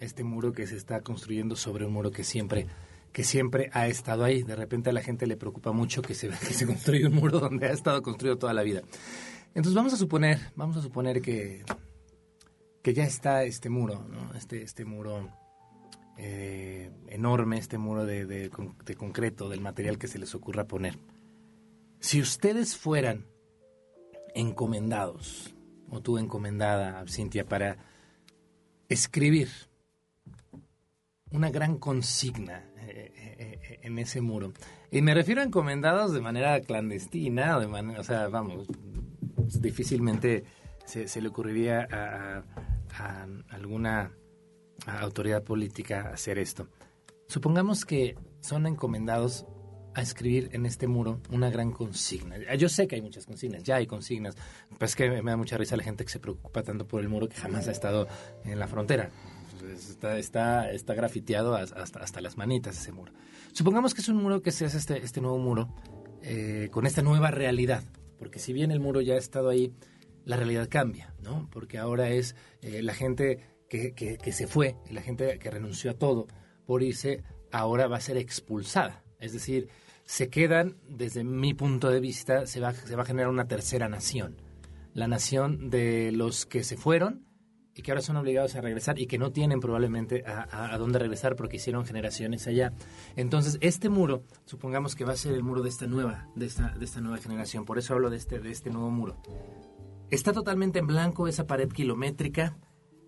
[0.00, 2.66] este muro que se está construyendo sobre un muro que siempre
[3.12, 4.42] que siempre ha estado ahí.
[4.42, 7.40] De repente a la gente le preocupa mucho que se, que se construya un muro
[7.40, 8.82] donde ha estado construido toda la vida.
[9.48, 11.64] Entonces vamos a suponer, vamos a suponer que,
[12.82, 14.34] que ya está este muro, ¿no?
[14.34, 15.30] Este, este muro
[16.16, 18.50] eh, enorme, este muro de, de
[18.84, 20.98] de concreto, del material que se les ocurra poner.
[22.00, 23.26] Si ustedes fueran
[24.34, 25.54] encomendados,
[25.90, 27.78] o tú encomendada, Cintia, para
[28.88, 29.48] escribir
[31.30, 34.52] una gran consigna eh, eh, eh, en ese muro.
[34.90, 38.66] Y me refiero a encomendados de manera clandestina, de manera, o sea, vamos,
[39.60, 40.44] difícilmente
[40.84, 42.42] se, se le ocurriría a,
[43.50, 44.10] alguna
[44.86, 46.68] autoridad política hacer esto.
[47.28, 49.46] Supongamos que son encomendados
[49.94, 52.36] a escribir en este muro una gran consigna.
[52.54, 54.36] Yo sé que hay muchas consignas, ya hay consignas,
[54.70, 57.08] pero es que me da mucha risa la gente que se preocupa tanto por el
[57.08, 58.08] muro que jamás ha estado
[58.44, 59.10] en la frontera.
[59.60, 63.12] Pues Está, está, está grafiteado hasta, hasta las manitas ese muro.
[63.52, 65.74] Supongamos que es un muro que se hace este, este nuevo muro
[66.22, 67.84] eh, con esta nueva realidad,
[68.18, 69.72] porque si bien el muro ya ha estado ahí,
[70.24, 71.48] la realidad cambia, ¿no?
[71.50, 75.90] Porque ahora es eh, la gente que, que, que se fue, la gente que renunció
[75.90, 76.26] a todo
[76.66, 79.02] por irse, ahora va a ser expulsada.
[79.20, 79.68] Es decir,
[80.04, 83.88] se quedan, desde mi punto de vista, se va, se va a generar una tercera
[83.88, 84.36] nación.
[84.94, 87.27] La nación de los que se fueron
[87.78, 90.78] y que ahora son obligados a regresar y que no tienen probablemente a, a- a
[90.78, 92.72] dónde regresar porque hicieron generaciones allá.
[93.16, 96.70] Entonces, este muro, supongamos que va a ser el muro de esta nueva, de esta,
[96.76, 97.64] de esta nueva generación.
[97.64, 99.16] Por eso hablo de este, de este nuevo muro.
[100.10, 102.56] Está totalmente en blanco esa pared kilométrica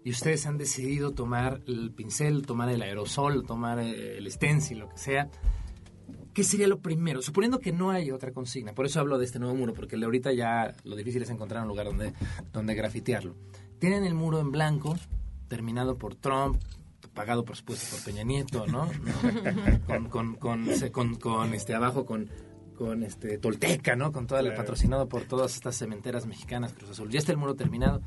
[0.04, 4.88] y ustedes han decidido tomar el pincel, tomar el aerosol, tomar eh, el stencil, lo
[4.88, 5.28] que sea.
[6.33, 7.22] ¿Qué sería lo primero?
[7.22, 8.72] Suponiendo que no hay otra consigna.
[8.72, 11.30] Por eso hablo de este nuevo muro, porque el de ahorita ya lo difícil es
[11.30, 12.12] encontrar un lugar donde,
[12.52, 13.35] donde grafitearlo.
[13.80, 14.96] Tienen el muro en blanco,
[15.48, 16.60] terminado por Trump,
[17.14, 18.86] pagado por supuesto por Peña Nieto, ¿no?
[18.86, 19.80] ¿No?
[19.86, 22.30] Con, con, con, se- con- con, este abajo con,
[22.76, 24.12] con este Tolteca, ¿no?
[24.12, 27.10] Con todo el patrocinado por todas estas cementeras mexicanas, Cruz Azul.
[27.10, 28.00] Ya está el muro terminado.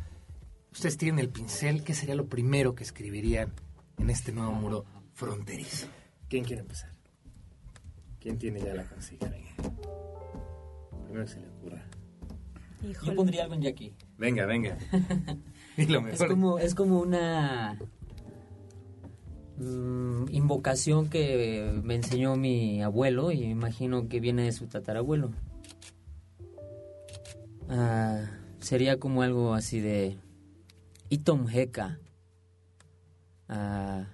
[0.71, 3.51] Ustedes tienen el pincel, ¿qué sería lo primero que escribirían
[3.97, 5.87] en este nuevo muro fronterizo?
[6.29, 6.91] ¿Quién quiere empezar?
[8.19, 9.31] ¿Quién tiene ya la consigna?
[11.05, 11.83] Primero que se le ocurra.
[13.05, 13.93] Yo pondría algo en Jackie.
[14.17, 14.77] Venga, venga.
[15.77, 17.79] Y lo Es como, es como una
[19.57, 25.31] mm, invocación que me enseñó mi abuelo y me imagino que viene de su tatarabuelo.
[27.69, 28.25] Ah,
[28.59, 30.17] sería como algo así de
[31.09, 31.99] Itom Heka,
[33.49, 34.05] ah,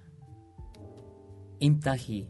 [1.58, 2.28] Imtahi,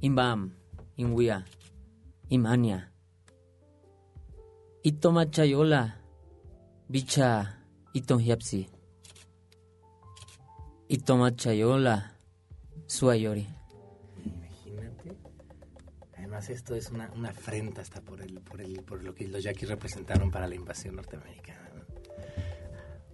[0.00, 0.54] Imbam,
[0.96, 1.44] Inwia,
[2.28, 2.92] Imania,
[4.82, 6.00] Itoma Chayola,
[6.88, 7.55] Bicha,
[7.96, 8.68] Itom Hiapsi,
[10.88, 12.12] Itoma Chayola,
[12.86, 13.46] Suayori.
[14.24, 15.16] Imagínate.
[16.18, 19.42] Además, esto es una, una afrenta hasta por, el, por, el, por lo que los
[19.42, 21.70] yaquis representaron para la invasión norteamericana.
[21.74, 21.82] ¿no?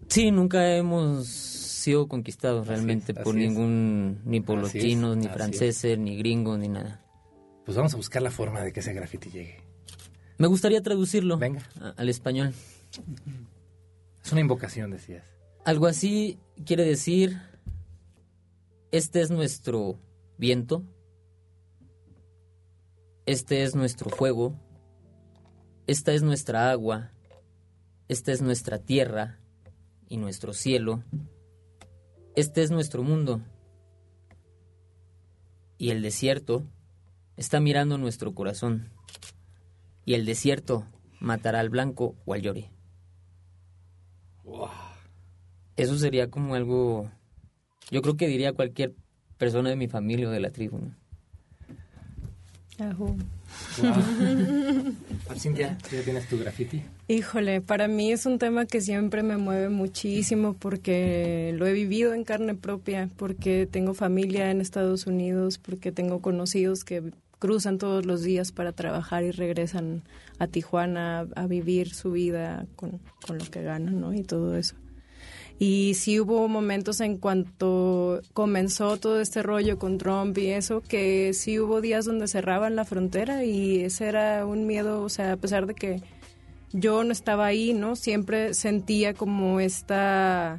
[0.08, 3.40] Sí, nunca hemos sido conquistados realmente es, por es.
[3.48, 7.00] ningún, ni por los Así es, chinos, ni franceses, ni gringos, ni nada.
[7.64, 9.60] Pues vamos a buscar la forma de que ese graffiti llegue.
[10.38, 11.62] Me gustaría traducirlo Venga.
[11.80, 12.52] a- al español.
[14.24, 15.24] Es una invocación, decías.
[15.64, 17.40] Algo así quiere decir,
[18.90, 19.98] este es nuestro
[20.38, 20.82] viento,
[23.26, 24.58] este es nuestro fuego,
[25.86, 27.12] esta es nuestra agua,
[28.08, 29.38] esta es nuestra tierra
[30.08, 31.04] y nuestro cielo,
[32.34, 33.40] este es nuestro mundo.
[35.78, 36.64] Y el desierto
[37.36, 38.90] está mirando nuestro corazón,
[40.04, 40.86] y el desierto
[41.20, 42.71] matará al blanco o al llori.
[45.76, 47.10] Eso sería como algo,
[47.90, 48.94] yo creo que diría cualquier
[49.38, 50.78] persona de mi familia o de la tribu.
[50.78, 50.94] ¿no?
[52.78, 53.16] Ajú.
[55.28, 56.82] Ah, Cintia, ¿tú ya tienes tu graffiti?
[57.08, 62.12] Híjole, para mí es un tema que siempre me mueve muchísimo porque lo he vivido
[62.12, 67.02] en carne propia, porque tengo familia en Estados Unidos, porque tengo conocidos que
[67.38, 70.02] cruzan todos los días para trabajar y regresan
[70.42, 74.12] a Tijuana a, vivir su vida con, con lo que ganan, ¿no?
[74.12, 74.74] Y todo eso.
[75.58, 81.32] Y sí hubo momentos en cuanto comenzó todo este rollo con Trump y eso, que
[81.34, 85.36] sí hubo días donde cerraban la frontera y ese era un miedo, o sea, a
[85.36, 86.02] pesar de que
[86.72, 87.94] yo no estaba ahí, ¿no?
[87.94, 90.58] Siempre sentía como esta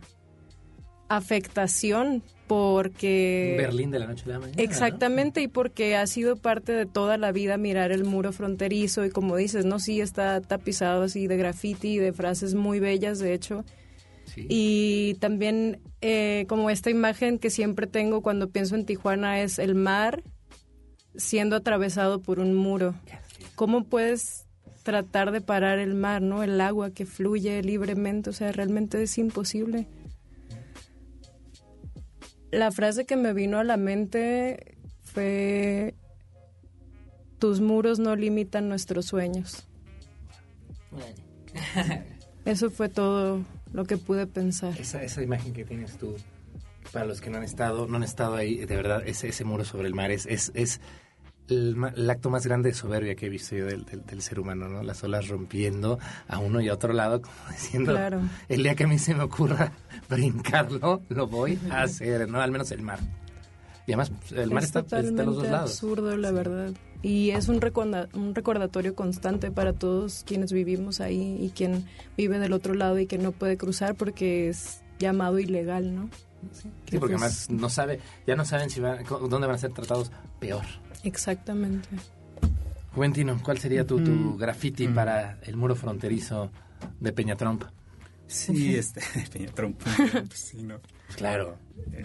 [1.10, 3.56] afectación porque...
[3.58, 4.62] Berlín de la noche a la mañana.
[4.62, 9.10] Exactamente, y porque ha sido parte de toda la vida mirar el muro fronterizo y
[9.10, 13.34] como dices, no, sí está tapizado así de graffiti y de frases muy bellas, de
[13.34, 13.64] hecho.
[14.36, 19.76] Y también eh, como esta imagen que siempre tengo cuando pienso en Tijuana es el
[19.76, 20.24] mar
[21.16, 22.96] siendo atravesado por un muro.
[23.56, 24.48] ¿Cómo puedes
[24.84, 26.44] tratar de parar el mar, no?
[26.44, 29.88] El agua que fluye libremente, o sea, realmente es imposible.
[32.54, 35.96] La frase que me vino a la mente fue,
[37.40, 39.68] tus muros no limitan nuestros sueños.
[42.46, 44.80] Eso fue todo lo que pude pensar.
[44.80, 46.16] Esa, esa imagen que tienes tú,
[46.92, 49.66] para los que no han estado, no han estado ahí, de verdad, ese, ese muro
[49.66, 50.80] sobre el mar es, es, es
[51.50, 54.84] el, acto más grande de soberbia que he visto yo del, del, ser humano, ¿no?
[54.84, 57.98] Las olas rompiendo a uno y a otro lado, como diciendo,
[58.50, 59.72] el día que a mí se me ocurra
[60.10, 62.42] brincarlo, lo voy a hacer, ¿no?
[62.42, 63.00] Al menos el mar.
[63.86, 65.72] Y además, el mar está, de los dos lados.
[65.72, 66.72] absurdo, la verdad.
[67.02, 67.60] Y es un,
[68.14, 73.08] un recordatorio constante para todos quienes vivimos ahí y quien vive del otro lado y
[73.08, 76.10] que no puede cruzar porque es llamado ilegal, ¿no?
[76.52, 80.12] Sí, porque pues además no sabe, ya no saben si dónde van a ser tratados
[80.44, 80.66] peor.
[81.04, 81.88] Exactamente.
[82.94, 84.94] Juventino, ¿cuál sería tu, tu graffiti mm.
[84.94, 86.52] para el muro fronterizo
[87.00, 87.64] de Peña Trump?
[88.28, 89.02] Sí, este,
[89.32, 89.80] Peña Trump,
[90.34, 90.82] sí, ¿no?
[91.16, 91.58] Claro.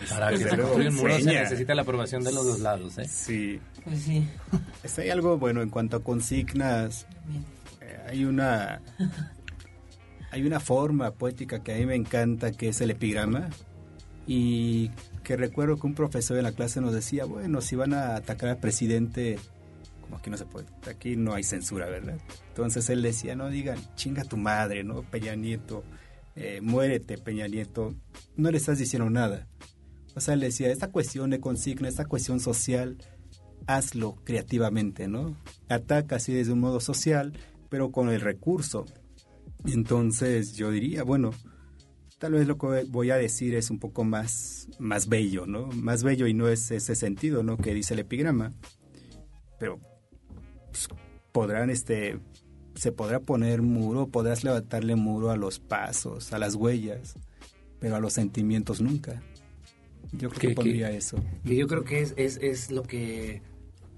[0.09, 3.09] Para que se construya un muro se necesita la aprobación de los dos lados, ¿eh?
[3.09, 3.61] Sí.
[3.85, 4.29] Pues sí.
[4.85, 7.07] Este, hay algo, bueno, en cuanto a consignas,
[7.81, 8.81] eh, hay una...
[10.31, 13.48] Hay una forma poética que a mí me encanta, que es el epigrama,
[14.27, 14.90] y
[15.29, 18.49] que recuerdo que un profesor en la clase nos decía, bueno, si van a atacar
[18.49, 19.38] al presidente,
[20.01, 22.17] como aquí no se puede, aquí no hay censura, ¿verdad?
[22.49, 25.03] Entonces él decía, no digan, chinga tu madre, ¿no?
[25.03, 25.85] Peña Nieto,
[26.35, 27.95] eh, muérete, Peña Nieto,
[28.37, 29.47] no le estás diciendo nada.
[30.14, 32.97] O sea, él decía, esta cuestión de consigna, esta cuestión social,
[33.67, 35.37] hazlo creativamente, ¿no?
[35.69, 37.35] Ataca así desde un modo social,
[37.69, 38.87] pero con el recurso.
[39.67, 41.33] Entonces yo diría, bueno,
[42.19, 45.69] tal vez lo que voy a decir es un poco más, más bello, ¿no?
[45.69, 47.57] Más bello y no es ese sentido, ¿no?
[47.57, 48.53] Que dice el epigrama.
[49.59, 49.79] Pero
[50.67, 50.89] pues,
[51.33, 52.19] podrán, este,
[52.75, 57.15] se podrá poner muro, podrás levantarle muro a los pasos, a las huellas,
[57.79, 59.23] pero a los sentimientos nunca.
[60.13, 61.17] Yo creo que, pondría eso.
[61.45, 63.43] Y yo creo que es, es, es lo que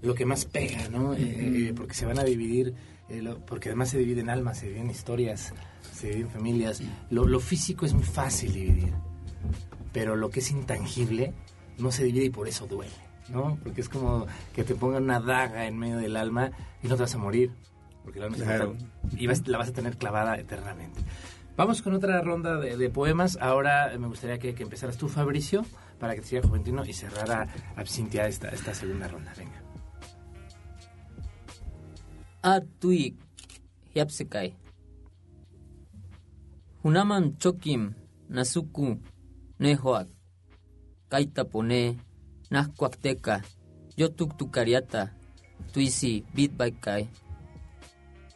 [0.03, 1.15] lo que más pega, ¿no?
[1.15, 2.75] Eh, eh, porque se van a dividir,
[3.11, 5.53] eh, porque además se dividen almas, se dividen historias,
[5.92, 6.81] se dividen familias.
[7.11, 8.92] Lo, físico es muy fácil dividir,
[9.92, 11.35] pero lo que es intangible
[11.79, 12.92] no se divide y por eso duele,
[13.29, 13.59] ¿no?
[13.62, 17.03] Porque es como que te pongan una daga en medio del alma y no te
[17.03, 17.53] vas a morir,
[18.05, 18.38] porque la alma
[19.16, 21.01] y la vas a tener clavada eternamente.
[21.57, 23.37] Vamos con otra ronda de, poemas.
[23.40, 25.64] Ahora me gustaría que, empezaras tú, Fabricio,
[25.99, 29.35] para que te siga Juventino y cerrara Absintia esta, esta segunda ronda.
[29.37, 29.70] Venga.
[32.42, 33.20] Atuik,
[33.92, 34.57] Yapsekai.
[36.83, 37.92] Hunaman chokim
[38.33, 38.96] nasuku
[39.61, 40.09] nehoak.
[41.12, 42.00] Kaita pone
[42.50, 43.44] nahkuakteka.
[43.96, 45.12] Yotuk tukariata.
[45.72, 47.09] Tuisi bitbaikai.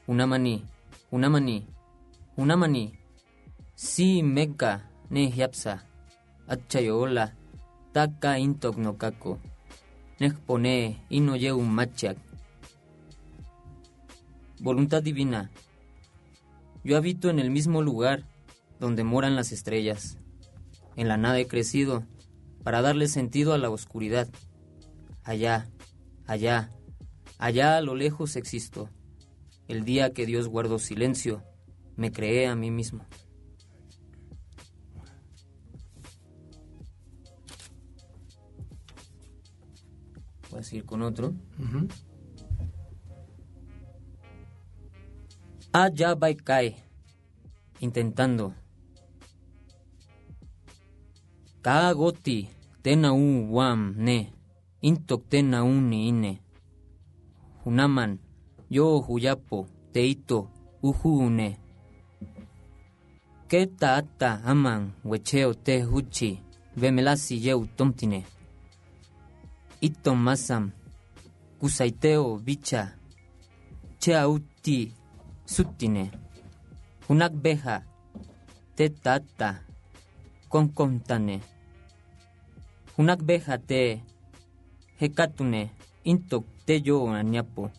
[0.09, 0.65] Unamani,
[1.13, 1.67] unamani,
[2.37, 2.93] unamani.
[3.75, 5.81] Si meka ne hiapsa.
[6.49, 7.33] Achayola.
[7.95, 9.41] Taka intok no kako.
[10.21, 12.24] Nehpone ino un machiak.
[14.65, 15.51] Voluntad divina.
[16.85, 18.25] Yo habito en el mismo lugar
[18.81, 20.17] donde moran las estrellas.
[20.97, 22.07] En la nada he crecido
[22.63, 24.27] para darle sentido a la oscuridad.
[25.23, 25.69] Allá,
[26.25, 26.71] allá,
[27.37, 28.89] allá a lo lejos existo.
[29.69, 31.43] El día que Dios guardó silencio,
[31.97, 33.05] me creé a mí mismo.
[40.51, 41.35] Voy a seguir con otro.
[45.77, 46.77] Allá va cae,
[47.81, 48.53] intentando.
[51.65, 52.49] Kagoti
[52.83, 54.33] tena u wam ne,
[54.89, 56.33] intok tena ni ine.
[57.65, 58.19] Hunaman,
[58.71, 60.49] yo huyapo, teito,
[60.83, 61.59] uhune.
[63.49, 66.41] Keta ata aman, wecheo te huchi,
[66.77, 68.25] vemelasi yeu tomtine.
[69.81, 70.71] Ito masam,
[71.59, 72.97] kusaiteo bicha,
[74.29, 75.04] uti
[75.45, 76.11] Sutine,
[77.33, 77.85] Beja,
[78.75, 79.63] Tetata,
[80.49, 81.41] Concontane,
[82.97, 84.05] Hunakbeja te
[85.01, 85.71] hekatune
[86.05, 87.73] intok te yo aniapo.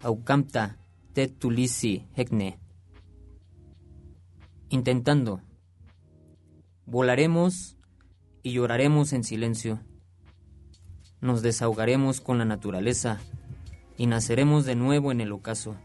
[0.00, 0.76] Aukamta
[1.12, 2.56] te tulisi hekne.
[4.68, 5.40] Intentando.
[6.86, 7.76] Volaremos
[8.44, 9.80] y lloraremos en silencio.
[11.20, 13.20] Nos desahogaremos con la naturaleza
[13.96, 15.76] y naceremos de nuevo en el ocaso.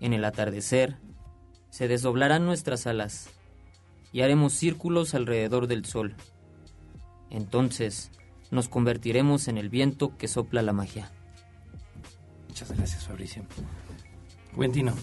[0.00, 0.96] En el atardecer
[1.70, 3.30] se desdoblarán nuestras alas
[4.12, 6.16] y haremos círculos alrededor del sol.
[7.30, 8.10] Entonces
[8.50, 11.10] nos convertiremos en el viento que sopla la magia.
[12.48, 13.44] Muchas gracias, Fabricio.
[14.58, 14.94] Quentino.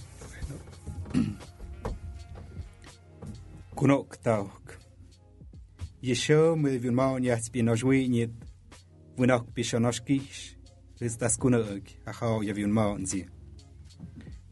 [12.43, 13.25] Ya vunmaun zi.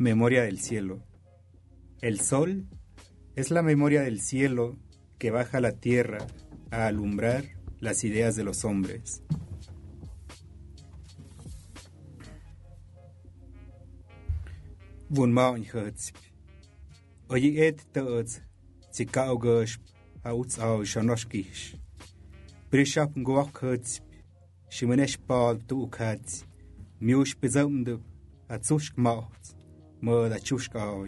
[0.04, 1.02] Memoria del cielo.
[2.02, 2.68] El sol
[3.38, 4.76] es la memoria del cielo
[5.18, 6.28] que baja a la tierra
[6.72, 7.46] a alumbrar
[7.80, 9.24] las ideas de los hombres.
[15.08, 16.18] Vunmaun hëtsp.
[17.30, 18.42] Oye et tëts,
[18.92, 19.80] si kao gëshp,
[20.28, 21.78] a uts au shonoshkish.
[22.70, 24.04] Prishap nguak hëtsp,
[24.68, 26.44] shimenesh pal tu ukats,
[27.00, 28.04] miush pizamdëp,
[28.52, 29.00] a tsushk
[30.04, 31.08] maut, më da chushk au.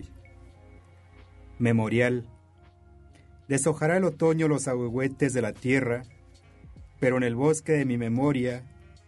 [1.60, 2.26] Memorial.
[3.48, 6.04] Deshojará el otoño los ahuehuetes de la tierra,
[7.00, 8.64] pero en el bosque de mi memoria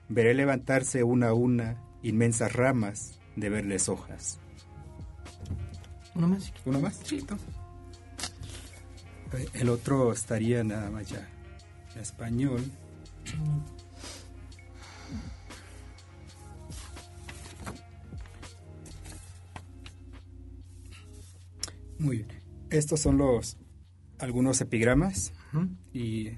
[0.09, 4.39] veré levantarse una a una inmensas ramas de verdes hojas.
[6.15, 6.53] ¿Uno más?
[6.65, 6.99] ¿Uno más?
[7.03, 7.25] Sí.
[9.53, 11.27] El otro estaría nada más ya
[11.95, 12.63] en español.
[21.99, 22.43] Muy bien.
[22.69, 23.57] Estos son los
[24.19, 25.31] algunos epigramas
[25.93, 26.31] y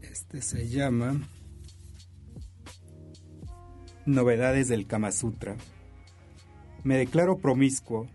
[0.00, 1.20] este se llama
[4.06, 5.56] Novedades del Kama Sutra.
[6.84, 8.08] Me declaro promiscuo.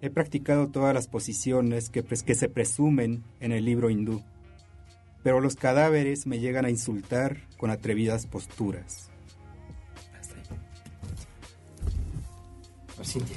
[0.00, 4.22] He practicado todas las posiciones que, que se presumen en el libro hindú,
[5.24, 9.10] pero los cadáveres me llegan a insultar con atrevidas posturas.
[10.20, 10.42] Hasta ahí.
[12.94, 13.36] Pues, Cintia.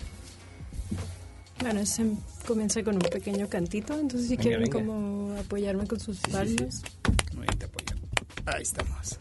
[1.62, 2.06] Bueno, ese
[2.48, 4.80] comienza con un pequeño cantito, entonces si Venga, quieren venga.
[4.80, 6.82] como apoyarme con sus sí, palmas.
[7.36, 7.96] Muy bien, te apoyo.
[8.46, 9.18] Ahí estamos.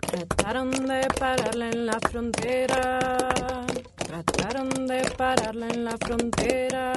[0.00, 3.26] Trataron de pararla en la frontera.
[3.96, 6.92] Trataron de pararla en la frontera.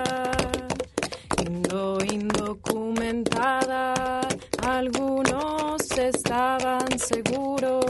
[1.45, 4.21] Indo, indocumentada.
[4.67, 7.85] Algunos estaban seguros.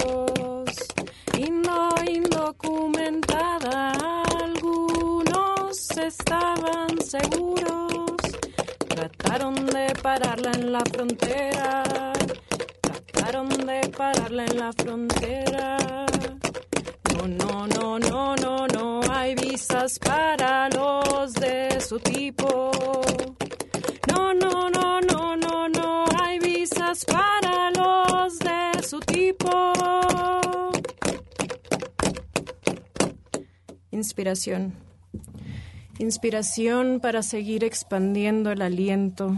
[1.37, 3.91] Indo, indocumentada.
[4.43, 8.17] Algunos estaban seguros.
[8.87, 11.83] Trataron de pararla en la frontera.
[12.81, 15.77] Trataron de pararla en la frontera.
[17.17, 22.71] No, no, no, no, no, no hay visas para los de su tipo.
[24.11, 29.73] No, no, no, no, no, no hay visas para los de su tipo.
[33.91, 34.73] Inspiración.
[35.99, 39.37] Inspiración para seguir expandiendo el aliento.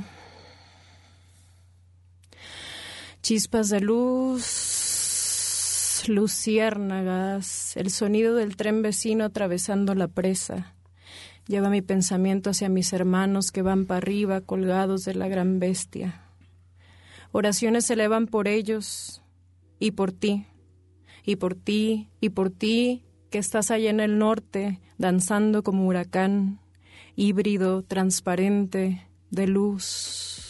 [3.21, 4.43] Chispas de luz,
[6.07, 10.72] luciérnagas, el sonido del tren vecino atravesando la presa.
[11.47, 16.21] Lleva mi pensamiento hacia mis hermanos que van para arriba colgados de la gran bestia.
[17.31, 19.21] Oraciones se elevan por ellos
[19.79, 20.45] y por ti,
[21.25, 26.59] y por ti, y por ti que estás allá en el norte, danzando como huracán,
[27.15, 30.43] híbrido, transparente, de luz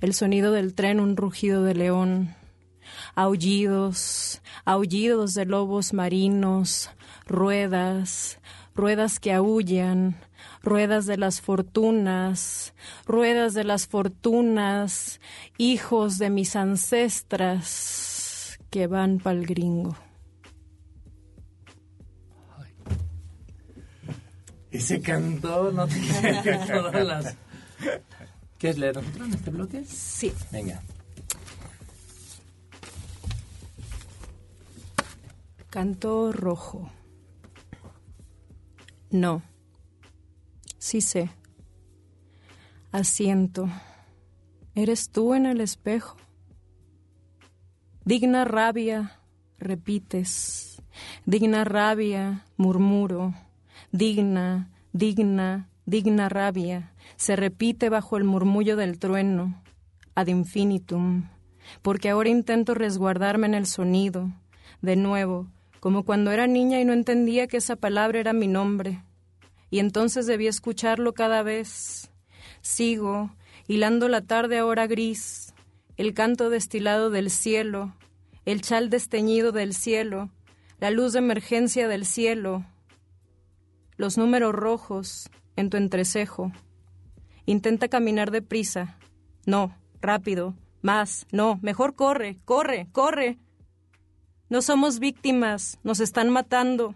[0.00, 2.34] el sonido del tren, un rugido de león,
[3.14, 6.90] aullidos, aullidos de lobos marinos,
[7.26, 8.38] ruedas,
[8.78, 10.16] ruedas que aullan,
[10.62, 12.74] ruedas de las fortunas,
[13.06, 15.20] ruedas de las fortunas,
[15.58, 19.96] hijos de mis ancestras que van pa'l gringo.
[24.70, 27.36] Ese canto no tiene todas las...
[28.58, 29.84] ¿Quieres leer nosotros en este bloque?
[29.86, 30.32] Sí.
[30.52, 30.80] Venga.
[35.68, 36.92] Canto rojo.
[39.10, 39.42] No.
[40.78, 41.30] Sí sé.
[42.92, 43.68] Asiento.
[44.74, 46.16] ¿Eres tú en el espejo?
[48.04, 49.20] Digna rabia,
[49.58, 50.82] repites.
[51.26, 53.34] Digna rabia, murmuro,
[53.92, 59.62] digna, digna, digna rabia, se repite bajo el murmullo del trueno,
[60.14, 61.28] ad infinitum,
[61.82, 64.30] porque ahora intento resguardarme en el sonido,
[64.82, 65.46] de nuevo,
[65.80, 69.02] como cuando era niña y no entendía que esa palabra era mi nombre,
[69.70, 72.10] y entonces debí escucharlo cada vez.
[72.60, 73.30] Sigo,
[73.66, 75.54] hilando la tarde ahora gris,
[75.96, 77.94] el canto destilado del cielo,
[78.44, 80.30] el chal desteñido del cielo,
[80.80, 82.64] la luz de emergencia del cielo,
[83.96, 86.52] los números rojos en tu entrecejo.
[87.46, 88.96] Intenta caminar deprisa.
[89.44, 93.38] No, rápido, más, no, mejor corre, corre, corre.
[94.50, 96.94] No somos víctimas, nos están matando.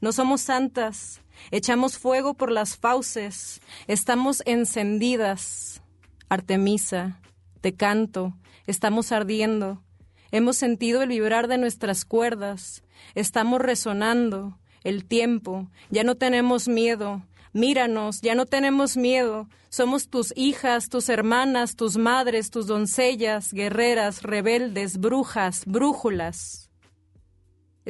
[0.00, 1.20] No somos santas,
[1.50, 5.82] echamos fuego por las fauces, estamos encendidas.
[6.30, 7.20] Artemisa,
[7.60, 8.34] te canto,
[8.66, 9.82] estamos ardiendo.
[10.30, 12.82] Hemos sentido el vibrar de nuestras cuerdas,
[13.14, 17.22] estamos resonando, el tiempo, ya no tenemos miedo,
[17.52, 24.22] míranos, ya no tenemos miedo, somos tus hijas, tus hermanas, tus madres, tus doncellas, guerreras,
[24.22, 26.59] rebeldes, brujas, brújulas.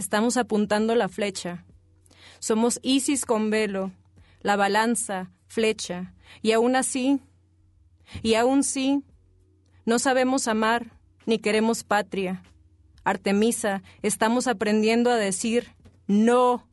[0.00, 1.66] Estamos apuntando la flecha.
[2.38, 3.92] Somos Isis con velo,
[4.40, 7.20] la balanza, flecha, y aún así,
[8.22, 9.04] y aún sí,
[9.84, 10.86] no sabemos amar
[11.26, 12.42] ni queremos patria.
[13.04, 15.68] Artemisa, estamos aprendiendo a decir
[16.06, 16.66] no.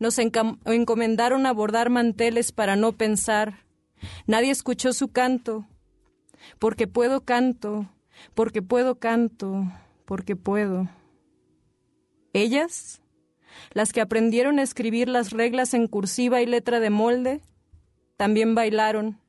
[0.00, 3.60] Nos encomendaron a bordar manteles para no pensar.
[4.26, 5.64] Nadie escuchó su canto.
[6.58, 7.88] Porque puedo canto,
[8.34, 9.70] porque puedo canto,
[10.06, 10.88] porque puedo.
[12.34, 13.00] Ellas,
[13.72, 17.40] las que aprendieron a escribir las reglas en cursiva y letra de molde,
[18.16, 19.20] también bailaron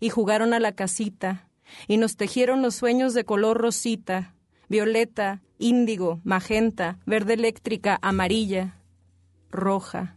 [0.00, 1.48] y jugaron a la casita
[1.86, 4.34] y nos tejieron los sueños de color rosita,
[4.68, 8.76] violeta, índigo, magenta, verde eléctrica, amarilla,
[9.52, 10.16] roja.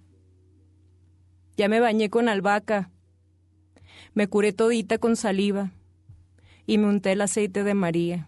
[1.55, 2.89] Ya me bañé con albahaca,
[4.15, 5.71] me curé todita con saliva
[6.65, 8.27] y me unté el aceite de María.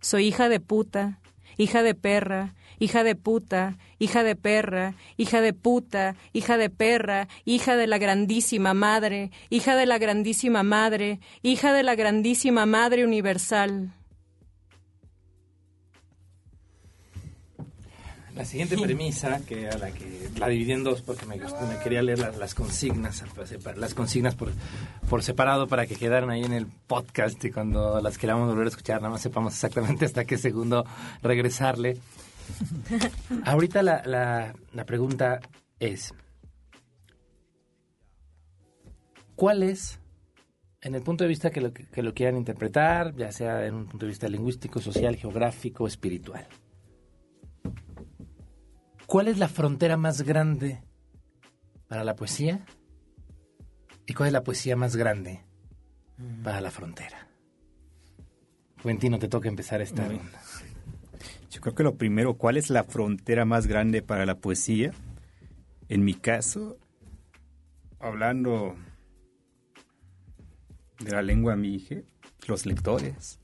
[0.00, 1.20] Soy hija de puta,
[1.56, 7.28] hija de perra, hija de puta, hija de perra, hija de puta, hija de perra,
[7.44, 13.04] hija de la grandísima madre, hija de la grandísima madre, hija de la grandísima madre
[13.04, 13.92] universal.
[18.36, 21.38] La siguiente premisa, que a la que la dividí en dos porque me,
[21.84, 23.22] quería leer las, consignas,
[23.76, 24.50] las consignas por,
[25.08, 28.70] por separado para que quedaran ahí en el podcast y cuando las queramos volver a
[28.70, 30.84] escuchar nada más sepamos exactamente hasta qué segundo
[31.22, 31.96] regresarle.
[33.44, 35.40] Ahorita la, la, pregunta
[35.78, 36.12] es,
[39.34, 40.00] ¿cuál es,
[40.80, 43.86] en el punto de vista que lo, que lo quieran interpretar, ya sea en un
[43.86, 46.46] punto de vista lingüístico, social, geográfico, espiritual,
[49.06, 50.82] cuál es la frontera más grande
[51.88, 52.64] para la poesía
[54.06, 55.44] y cuál es la poesía más grande
[56.42, 57.28] para la frontera?
[58.82, 60.42] Juventino, te toca empezar esta ronda.
[61.54, 64.90] Yo creo que lo primero, ¿cuál es la frontera más grande para la poesía?
[65.88, 66.78] En mi caso,
[68.00, 68.74] hablando
[70.98, 72.06] de la lengua mije,
[72.48, 73.38] los lectores.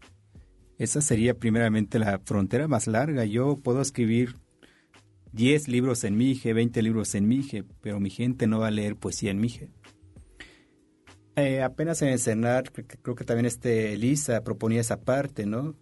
[0.77, 3.25] Esa sería primeramente la frontera más larga.
[3.27, 4.35] Yo puedo escribir
[5.31, 8.97] 10 libros en mije, 20 libros en mije, pero mi gente no va a leer
[8.97, 9.71] poesía en mije.
[11.37, 15.77] Eh, apenas en el cenar, creo que también este Elisa proponía esa parte, ¿no?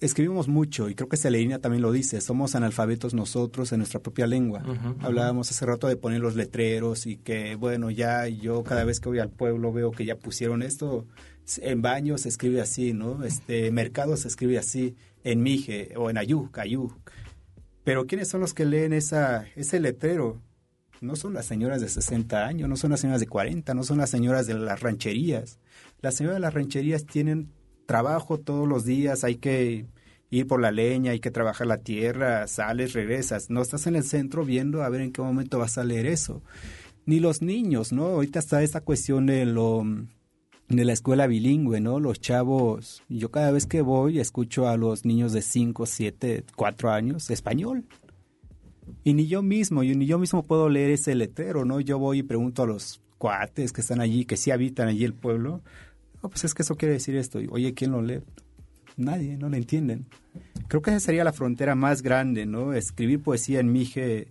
[0.00, 4.26] Escribimos mucho y creo que Celerina también lo dice, somos analfabetos nosotros en nuestra propia
[4.26, 4.62] lengua.
[5.00, 9.08] Hablábamos hace rato de poner los letreros y que, bueno, ya yo cada vez que
[9.08, 11.06] voy al pueblo veo que ya pusieron esto,
[11.60, 13.24] en baños se escribe así, ¿no?
[13.24, 16.92] Este, mercado se escribe así, en Mije o en Ayú, Cayú.
[17.84, 20.40] Pero ¿quiénes son los que leen esa, ese letrero?
[21.00, 23.98] No son las señoras de 60 años, no son las señoras de 40, no son
[23.98, 25.58] las señoras de las rancherías.
[26.00, 27.52] Las señoras de las rancherías tienen
[27.86, 29.86] trabajo todos los días, hay que
[30.30, 33.50] ir por la leña, hay que trabajar la tierra, sales, regresas.
[33.50, 36.42] No estás en el centro viendo a ver en qué momento vas a leer eso.
[37.06, 38.06] Ni los niños, ¿no?
[38.06, 39.84] Ahorita está esa cuestión de lo
[40.68, 42.00] de la escuela bilingüe, ¿no?
[42.00, 46.90] Los chavos, yo cada vez que voy escucho a los niños de 5, 7, 4
[46.90, 47.84] años español.
[49.04, 51.80] Y ni yo mismo, yo, ni yo mismo puedo leer ese letrero, ¿no?
[51.80, 55.14] Yo voy y pregunto a los cuates que están allí, que sí habitan allí el
[55.14, 55.62] pueblo,
[56.20, 57.38] pues es que eso quiere decir esto.
[57.50, 58.20] Oye, ¿quién lo lee?
[58.96, 60.06] Nadie, no lo entienden.
[60.68, 62.72] Creo que esa sería la frontera más grande, ¿no?
[62.72, 64.28] Escribir poesía en Mije,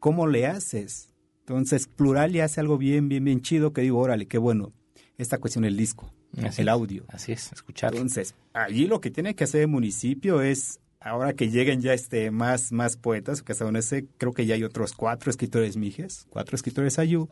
[0.00, 1.10] ¿cómo le haces?
[1.40, 4.72] Entonces, plural le hace algo bien, bien, bien chido que digo, órale, qué bueno.
[5.18, 7.04] Esta cuestión el disco, el audio.
[7.08, 7.94] Así es, escuchar.
[7.94, 12.30] Entonces, allí lo que tiene que hacer el municipio es ahora que lleguen ya este
[12.30, 16.26] más, más poetas, que hasta donde sé, creo que ya hay otros cuatro escritores mijes,
[16.30, 17.28] cuatro escritores ayú,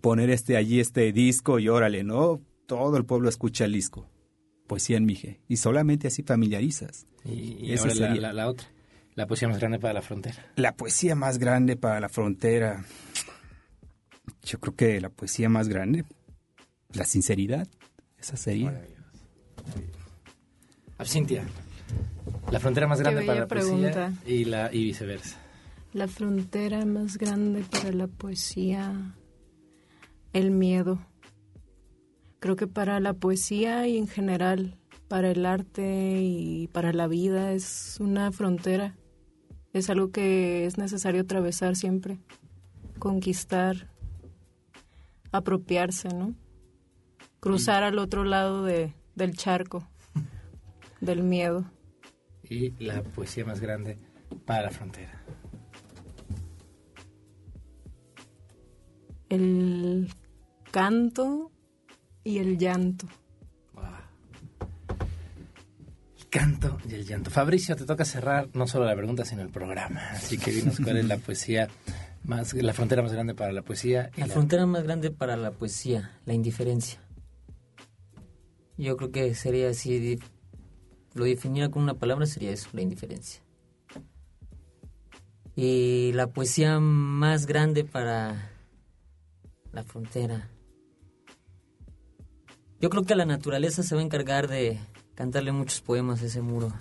[0.00, 2.40] poner este allí este disco y órale, ¿no?
[2.66, 4.08] Todo el pueblo escucha el disco.
[4.66, 5.40] Poesía en mije.
[5.48, 7.06] Y solamente así familiarizas.
[7.24, 8.20] Y, y Esa ahora la, sería.
[8.22, 8.68] la- la otra,
[9.14, 10.36] la poesía más grande para la frontera.
[10.56, 12.84] La poesía más grande para la frontera.
[14.44, 16.04] Yo creo que la poesía más grande,
[16.94, 17.68] la sinceridad,
[18.18, 18.82] esa sería.
[21.04, 21.44] Cintia,
[22.50, 25.36] la frontera más grande para la poesía y, la, y viceversa.
[25.92, 29.14] La frontera más grande para la poesía,
[30.32, 30.98] el miedo.
[32.40, 34.78] Creo que para la poesía y en general,
[35.08, 38.96] para el arte y para la vida es una frontera.
[39.72, 42.18] Es algo que es necesario atravesar siempre,
[42.98, 43.90] conquistar,
[45.30, 46.34] apropiarse, ¿no?
[47.40, 49.88] Cruzar al otro lado de, del charco,
[51.00, 51.64] del miedo.
[52.48, 53.96] Y la poesía más grande
[54.44, 55.22] para la frontera.
[59.28, 60.08] El
[60.72, 61.52] canto
[62.24, 63.06] y el llanto.
[66.18, 67.30] El canto y el llanto.
[67.30, 70.00] Fabricio, te toca cerrar no solo la pregunta, sino el programa.
[70.10, 71.68] Así que dinos cuál es la poesía
[72.24, 74.10] más, la frontera más grande para la poesía.
[74.16, 77.00] y La frontera más grande para la poesía, la indiferencia.
[78.78, 80.18] Yo creo que sería así,
[81.12, 83.42] lo definiera con una palabra sería eso, la indiferencia.
[85.54, 88.50] Y la poesía más grande para
[89.72, 90.48] la frontera.
[92.82, 94.78] Yo creo que la naturaleza se va a encargar de
[95.14, 96.72] cantarle muchos poemas a ese muro.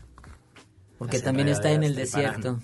[0.97, 2.59] Porque también está en el desierto.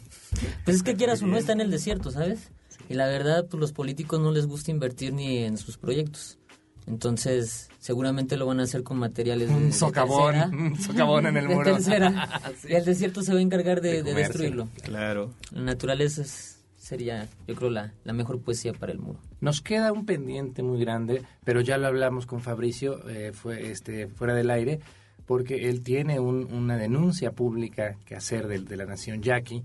[0.66, 2.50] Pues es que quieras o no está en el desierto, ¿sabes?
[2.90, 6.38] Y la verdad, pues los políticos no les gusta invertir ni en sus proyectos.
[6.86, 10.58] Entonces, seguramente lo van a hacer con materiales de, Un de socavón, tercera.
[10.58, 11.74] un socavón en el De muro.
[11.74, 12.42] tercera.
[12.62, 12.68] Sí.
[12.70, 14.70] Y el desierto se va a encargar de, De de destruirlo.
[14.84, 15.34] Claro.
[15.52, 16.57] La naturaleza es-
[16.88, 19.20] sería, yo creo, la, la mejor poesía para el muro.
[19.42, 24.08] Nos queda un pendiente muy grande, pero ya lo hablamos con Fabricio eh, fue este
[24.08, 24.80] fuera del aire,
[25.26, 29.64] porque él tiene un- una denuncia pública que hacer de, de la nación yaqui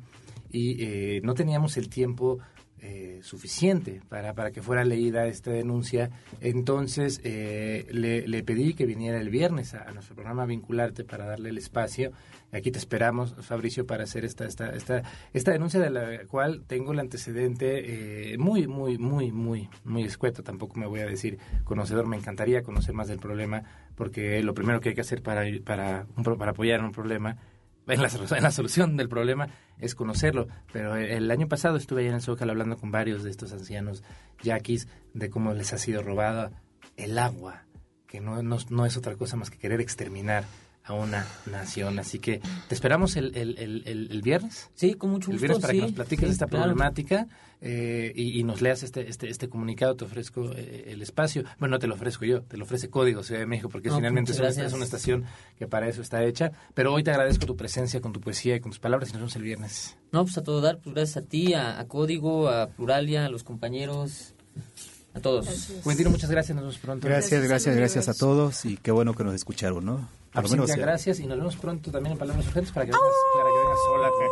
[0.51, 2.39] y eh, no teníamos el tiempo
[2.85, 6.11] eh, suficiente para, para que fuera leída esta denuncia.
[6.41, 11.59] Entonces eh, le, pedí que viniera el viernes a, nuestro programa Vincularte para darle el
[11.59, 12.11] espacio.
[12.51, 16.91] Aquí te esperamos, Fabricio, para hacer esta, esta, esta, esta denuncia de la cual tengo
[16.91, 20.43] el antecedente eh, muy, muy, muy, muy, muy escueto.
[20.43, 22.09] Tampoco me voy a decir conocedor.
[22.09, 23.63] Me encantaría conocer más del problema,
[23.95, 26.07] porque lo primero que hay que hacer para, para,
[26.37, 27.37] para apoyar un problema
[27.89, 30.49] en la, en la solución del problema es conocerlo.
[30.73, 33.53] Pero el, el año pasado estuve allá en el Zócalo hablando con varios de estos
[33.53, 34.03] ancianos
[34.43, 36.51] yaquis de cómo les ha sido robada
[36.97, 37.65] el agua,
[38.07, 40.45] que no, no, no es otra cosa más que querer exterminar
[40.85, 41.99] a una nación.
[41.99, 44.69] Así que te esperamos el, el, el, el- el viernes.
[44.75, 45.47] Sí, con mucho El gusto.
[45.47, 46.65] viernes para sí, que nos platiques sí, esta claro.
[46.65, 47.29] problemática
[47.65, 49.95] eh, y, y nos leas este, este, este comunicado.
[49.97, 51.45] Te ofrezco eh, el espacio.
[51.61, 53.97] Bueno, no te lo ofrezco yo, te lo ofrece Código Ciudad de México, porque No,
[53.97, 54.67] finalmente es una, gracias.
[54.67, 55.25] es una estación
[55.57, 56.51] que para eso está hecha.
[56.75, 59.21] Pero hoy te agradezco tu presencia con tu poesía y con tus palabras y nos
[59.21, 59.97] vemos el viernes.
[60.11, 63.29] No, pues a todo dar, pues gracias a ti, a, a Código, a Pluralia, a
[63.29, 64.35] los compañeros,
[65.15, 65.71] a todos.
[65.85, 66.57] Juventino, muchas gracias.
[66.57, 67.07] Nos vemos pronto.
[67.07, 70.09] Gracias, Gracias gracias, a todos y qué bueno que nos escucharon, ¿no?
[70.33, 72.87] Por lo menos, Absintia, eh, gracias y nos vemos pronto también en Palabras Urgentes para
[72.87, 74.29] que vengas, para que vengas sola con,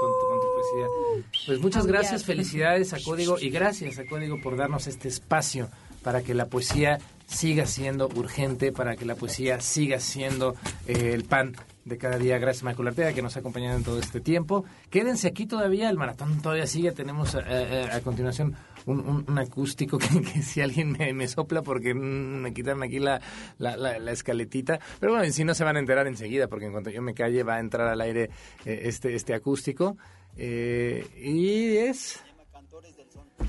[0.00, 1.46] con tu, con tu poesía.
[1.46, 5.68] Pues muchas gracias, felicidades a Código y gracias a Código por darnos este espacio
[6.02, 10.54] para que la poesía siga siendo urgente, para que la poesía siga siendo
[10.86, 12.38] eh, el pan de cada día.
[12.38, 14.64] Gracias, Michael Ortega, que nos ha acompañado en todo este tiempo.
[14.90, 16.92] Quédense aquí todavía, el maratón todavía sigue.
[16.92, 18.54] Tenemos eh, eh, a continuación
[18.86, 21.98] un, un- un acústico que, que si alguien me, me sopla porque mm,
[22.42, 23.20] me quitan aquí la,
[23.58, 24.80] la, la- la escaletita.
[25.00, 27.42] Pero bueno, si no se van a enterar enseguida, porque en cuanto yo me calle
[27.42, 28.30] va a entrar al aire
[28.64, 29.96] eh, este, este acústico.
[30.36, 32.22] Eh, y es...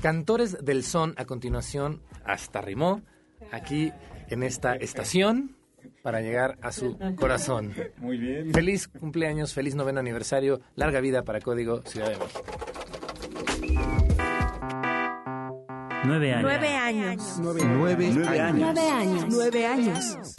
[0.02, 3.00] Cantores del Son a continuación hasta rimó
[3.52, 3.92] aquí
[4.28, 5.56] en esta estación
[6.02, 7.74] para llegar a su corazón.
[7.98, 8.52] Muy bien.
[8.52, 12.42] Feliz cumpleaños, feliz noveno aniversario, larga vida para Código Ciudad de México.
[16.04, 16.42] Nueve años.
[16.42, 17.38] Nueve años.
[17.40, 18.60] Nueve, nueve años.
[18.60, 19.24] Nueve años.
[19.30, 20.34] Nueve años.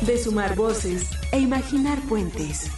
[0.00, 2.70] De sumar voces e imaginar puentes.